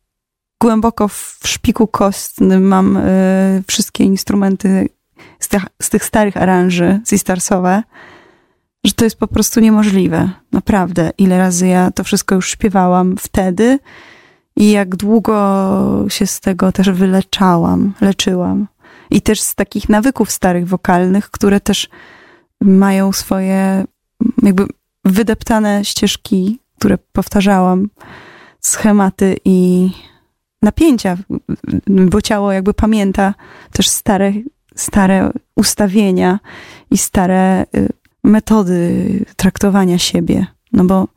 głęboko 0.61 1.09
w 1.09 1.39
szpiku 1.45 1.87
kostnym 1.87 2.67
mam 2.67 2.97
y, 2.97 3.63
wszystkie 3.67 4.05
instrumenty 4.05 4.89
z 5.39 5.49
tych, 5.49 5.63
z 5.83 5.91
tych 5.91 6.05
starych 6.05 6.37
aranży 6.37 7.01
Sistarsowe, 7.05 7.83
że 8.85 8.93
to 8.93 9.05
jest 9.05 9.17
po 9.17 9.27
prostu 9.27 9.61
niemożliwe. 9.61 10.31
Naprawdę. 10.53 11.11
Ile 11.19 11.39
razy 11.39 11.67
ja 11.67 11.91
to 11.91 12.05
wszystko 12.05 12.35
już 12.35 12.51
śpiewałam 12.51 13.17
wtedy 13.19 13.79
i 14.57 14.71
jak 14.71 14.97
długo 14.97 16.05
się 16.09 16.27
z 16.27 16.41
tego 16.41 16.73
też 16.73 16.91
wyleczałam, 16.91 17.93
leczyłam. 18.01 18.67
I 19.11 19.23
też 19.23 19.41
z 19.41 19.55
takich 19.55 19.89
nawyków 19.89 20.31
starych 20.31 20.69
wokalnych, 20.69 21.31
które 21.31 21.61
też 21.61 21.89
mają 22.61 23.13
swoje 23.13 23.85
jakby 24.43 24.67
wydeptane 25.05 25.85
ścieżki, 25.85 26.59
które 26.79 26.99
powtarzałam, 27.13 27.89
schematy 28.61 29.37
i 29.45 29.91
napięcia, 30.63 31.17
bo 31.87 32.23
ciało 32.23 32.53
jakby 32.53 32.75
pamięta 32.75 33.35
też 33.73 33.89
stare, 33.89 34.33
stare 34.77 35.31
ustawienia 35.57 36.39
i 36.91 36.99
stare 36.99 37.63
y, 37.77 37.89
metody 38.25 39.05
traktowania 39.37 39.99
siebie. 39.99 40.47
No 40.73 40.85
bo 40.85 41.09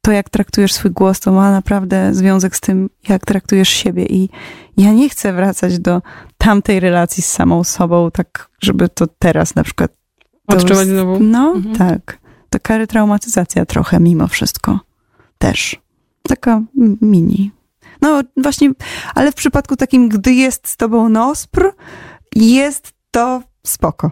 to, 0.00 0.12
jak 0.12 0.30
traktujesz 0.30 0.72
swój 0.72 0.90
głos, 0.90 1.20
to 1.20 1.32
ma 1.32 1.50
naprawdę 1.50 2.14
związek 2.14 2.56
z 2.56 2.60
tym, 2.60 2.90
jak 3.08 3.24
traktujesz 3.24 3.68
siebie. 3.68 4.06
I 4.06 4.28
ja 4.76 4.92
nie 4.92 5.08
chcę 5.08 5.32
wracać 5.32 5.78
do 5.78 6.02
tamtej 6.38 6.80
relacji 6.80 7.22
z 7.22 7.26
samą 7.32 7.64
sobą, 7.64 8.10
tak, 8.10 8.48
żeby 8.62 8.88
to 8.88 9.06
teraz 9.18 9.54
na 9.54 9.64
przykład. 9.64 9.90
Odczuwać 10.46 10.88
znowu. 10.88 11.18
No, 11.20 11.52
Mhm. 11.56 11.76
tak. 11.76 12.18
Taka 12.50 12.78
retraumatyzacja 12.78 13.66
trochę, 13.66 14.00
mimo 14.00 14.28
wszystko. 14.28 14.80
Też. 15.38 15.76
Taka 16.22 16.62
mini. 17.00 17.50
No 18.02 18.20
właśnie, 18.36 18.70
ale 19.14 19.32
w 19.32 19.34
przypadku 19.34 19.76
takim, 19.76 20.08
gdy 20.08 20.32
jest 20.32 20.68
z 20.68 20.76
tobą 20.76 21.08
nospr, 21.08 21.70
jest 22.36 22.92
to 23.10 23.42
spoko. 23.66 24.10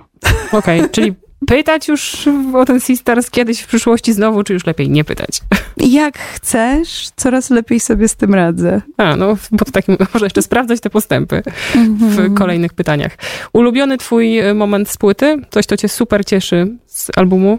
Okej, 0.53 0.83
czyli 0.91 1.15
pytać 1.47 1.89
już 1.89 2.29
o 2.55 2.65
ten 2.65 2.81
Sisters 2.81 3.31
kiedyś 3.31 3.61
w 3.61 3.67
przyszłości 3.67 4.13
znowu, 4.13 4.43
czy 4.43 4.53
już 4.53 4.67
lepiej 4.67 4.91
nie 4.91 5.05
pytać? 5.05 5.41
Jak 5.77 6.19
chcesz, 6.19 7.09
coraz 7.17 7.51
lepiej 7.51 7.81
sobie 7.81 8.09
z 8.09 8.17
tym 8.17 8.35
radzę. 8.35 8.83
A, 8.97 9.17
no, 9.17 9.37
bo 9.51 9.65
to 9.65 9.73
takim, 9.73 9.97
może 10.15 10.27
jeszcze 10.27 10.43
sprawdzać 10.43 10.81
te 10.81 10.91
postępy 10.91 11.43
w 11.75 11.77
Mhm. 11.77 12.35
kolejnych 12.35 12.73
pytaniach. 12.73 13.17
Ulubiony 13.53 13.99
twój 13.99 14.55
moment 14.55 14.89
z 14.89 14.97
płyty? 14.97 15.37
Coś, 15.51 15.67
co 15.67 15.77
cię 15.77 15.89
super 15.89 16.25
cieszy 16.27 16.77
z 16.87 17.11
albumu? 17.19 17.59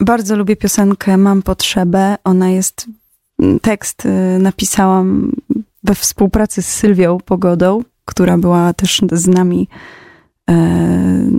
Bardzo 0.00 0.36
lubię 0.36 0.56
piosenkę 0.56 1.16
Mam 1.16 1.42
potrzebę. 1.42 2.16
Ona 2.24 2.50
jest, 2.50 2.86
tekst 3.62 4.06
y, 4.06 4.38
napisałam 4.38 5.32
we 5.84 5.94
współpracy 5.94 6.62
z 6.62 6.66
Sylwią 6.66 7.18
Pogodą, 7.24 7.82
która 8.04 8.38
była 8.38 8.72
też 8.72 9.00
z 9.12 9.26
nami 9.26 9.68
e, 10.50 10.54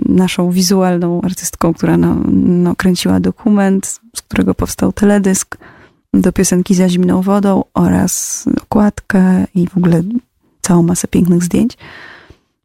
naszą 0.06 0.50
wizualną 0.50 1.20
artystką, 1.22 1.74
która 1.74 1.96
no, 1.96 2.16
no, 2.32 2.76
kręciła 2.76 3.20
dokument, 3.20 4.00
z 4.16 4.22
którego 4.22 4.54
powstał 4.54 4.92
teledysk 4.92 5.58
do 6.14 6.32
piosenki 6.32 6.74
Za 6.74 6.88
zimną 6.88 7.22
wodą 7.22 7.64
oraz 7.74 8.44
okładkę 8.62 9.46
i 9.54 9.68
w 9.68 9.76
ogóle 9.76 10.02
całą 10.60 10.82
masę 10.82 11.08
pięknych 11.08 11.44
zdjęć. 11.44 11.78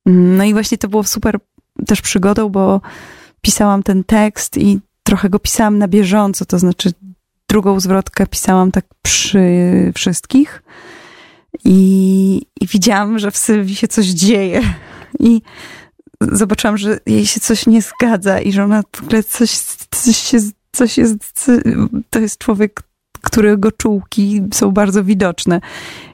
No 0.05 0.43
i 0.43 0.53
właśnie 0.53 0.77
to 0.77 0.87
było 0.87 1.03
super 1.03 1.39
też 1.87 2.01
przygodą, 2.01 2.49
bo 2.49 2.81
pisałam 3.41 3.83
ten 3.83 4.03
tekst 4.03 4.57
i 4.57 4.79
trochę 5.09 5.29
go 5.29 5.39
pisałam 5.39 5.77
na 5.77 5.87
bieżąco, 5.87 6.45
to 6.45 6.59
znaczy 6.59 6.91
drugą 7.47 7.79
zwrotkę 7.79 8.27
pisałam 8.27 8.71
tak 8.71 8.85
przy 9.01 9.41
wszystkich 9.95 10.63
i, 11.65 12.41
i 12.61 12.67
widziałam, 12.67 13.19
że 13.19 13.31
w 13.31 13.37
Sylwii 13.37 13.75
się 13.75 13.87
coś 13.87 14.05
dzieje 14.05 14.61
i 15.19 15.41
zobaczyłam, 16.21 16.77
że 16.77 16.99
jej 17.05 17.25
się 17.25 17.39
coś 17.39 17.67
nie 17.67 17.81
zgadza 17.81 18.39
i 18.39 18.51
że 18.51 18.63
ona 18.63 18.81
w 18.95 19.03
ogóle 19.03 19.23
coś, 19.23 19.51
coś, 19.91 20.17
się, 20.17 20.37
coś 20.71 20.97
jest, 20.97 21.51
to 22.09 22.19
jest 22.19 22.37
człowiek, 22.37 22.81
którego 23.21 23.71
czułki 23.71 24.41
są 24.53 24.71
bardzo 24.71 25.03
widoczne. 25.03 25.61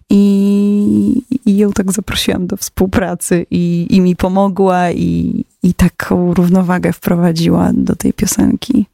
I, 0.10 1.22
I 1.46 1.58
ją 1.58 1.72
tak 1.72 1.92
zaprosiłam 1.92 2.48
do 2.48 2.58
współpracy 2.58 3.46
i, 3.52 3.88
i 3.90 4.02
mi 4.02 4.16
pomogła 4.16 4.92
i, 4.92 5.46
i 5.64 5.74
taką 5.74 6.34
równowagę 6.34 6.94
wprowadziła 6.94 7.72
do 7.74 7.96
tej 7.96 8.14
piosenki. 8.14 8.86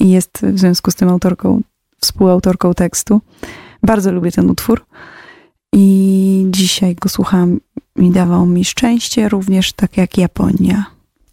I 0.00 0.10
jest 0.10 0.38
w 0.42 0.58
związku 0.58 0.90
z 0.90 0.94
tym 0.94 1.08
autorką, 1.08 1.60
współautorką 2.00 2.74
tekstu. 2.74 3.20
Bardzo 3.82 4.12
lubię 4.12 4.32
ten 4.32 4.50
utwór. 4.50 4.84
I 5.72 6.46
dzisiaj 6.50 6.94
go 6.94 7.08
słucham 7.08 7.60
i 7.96 8.10
dawał 8.10 8.46
mi 8.46 8.64
szczęście, 8.64 9.28
również 9.28 9.72
tak 9.72 9.96
jak 9.96 10.18
Japonia. 10.18 10.84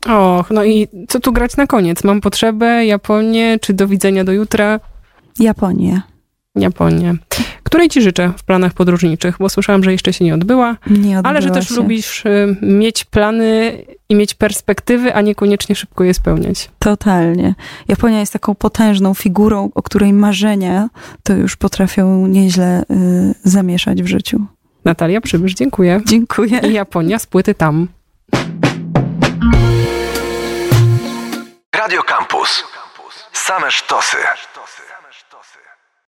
Och, 0.07 0.51
no 0.51 0.63
i 0.63 0.88
co 1.07 1.19
tu 1.19 1.34
grać 1.34 1.57
na 1.57 1.67
koniec? 1.67 2.03
Mam 2.03 2.21
potrzebę, 2.21 2.86
Japonię, 2.86 3.59
czy 3.61 3.73
do 3.73 3.88
widzenia 3.88 4.23
do 4.23 4.32
jutra? 4.32 4.80
Japonię. 5.39 6.01
Japonię. 6.55 7.15
Której 7.70 7.89
ci 7.89 8.01
życzę 8.01 8.34
w 8.38 8.43
planach 8.43 8.74
podróżniczych? 8.74 9.36
Bo 9.39 9.49
słyszałam, 9.49 9.84
że 9.84 9.91
jeszcze 9.91 10.13
się 10.13 10.26
nie 10.26 10.34
odbyła, 10.34 10.78
Nie 10.88 11.17
ale 11.24 11.41
że 11.41 11.49
też 11.49 11.67
się. 11.70 11.76
lubisz 11.76 12.26
y, 12.26 12.57
mieć 12.61 13.05
plany 13.05 13.78
i 14.09 14.15
mieć 14.15 14.34
perspektywy, 14.34 15.13
a 15.13 15.22
niekoniecznie 15.22 15.76
szybko 15.76 16.03
je 16.03 16.13
spełniać. 16.13 16.70
Totalnie. 16.80 17.55
Japonia 17.88 18.20
jest 18.20 18.34
taką 18.34 18.55
potężną 18.55 19.13
figurą, 19.13 19.70
o 19.76 19.82
której 19.84 20.13
marzenia 20.13 20.89
to 21.24 21.34
już 21.34 21.55
potrafią 21.55 22.28
nieźle 22.28 22.82
y, 22.82 22.86
zamieszać 23.43 24.03
w 24.03 24.07
życiu. 24.07 24.41
Natalia 24.86 25.22
Przybysz, 25.22 25.53
dziękuję. 25.53 26.01
Dziękuję. 26.05 26.59
I 26.70 26.74
Japonia 26.74 27.20
z 27.20 27.26
płyty 27.26 27.55
tam. 27.55 27.88
Radio 31.76 32.01
Campus. 32.03 32.63
Same 33.34 33.72
sztosy. 33.72 34.17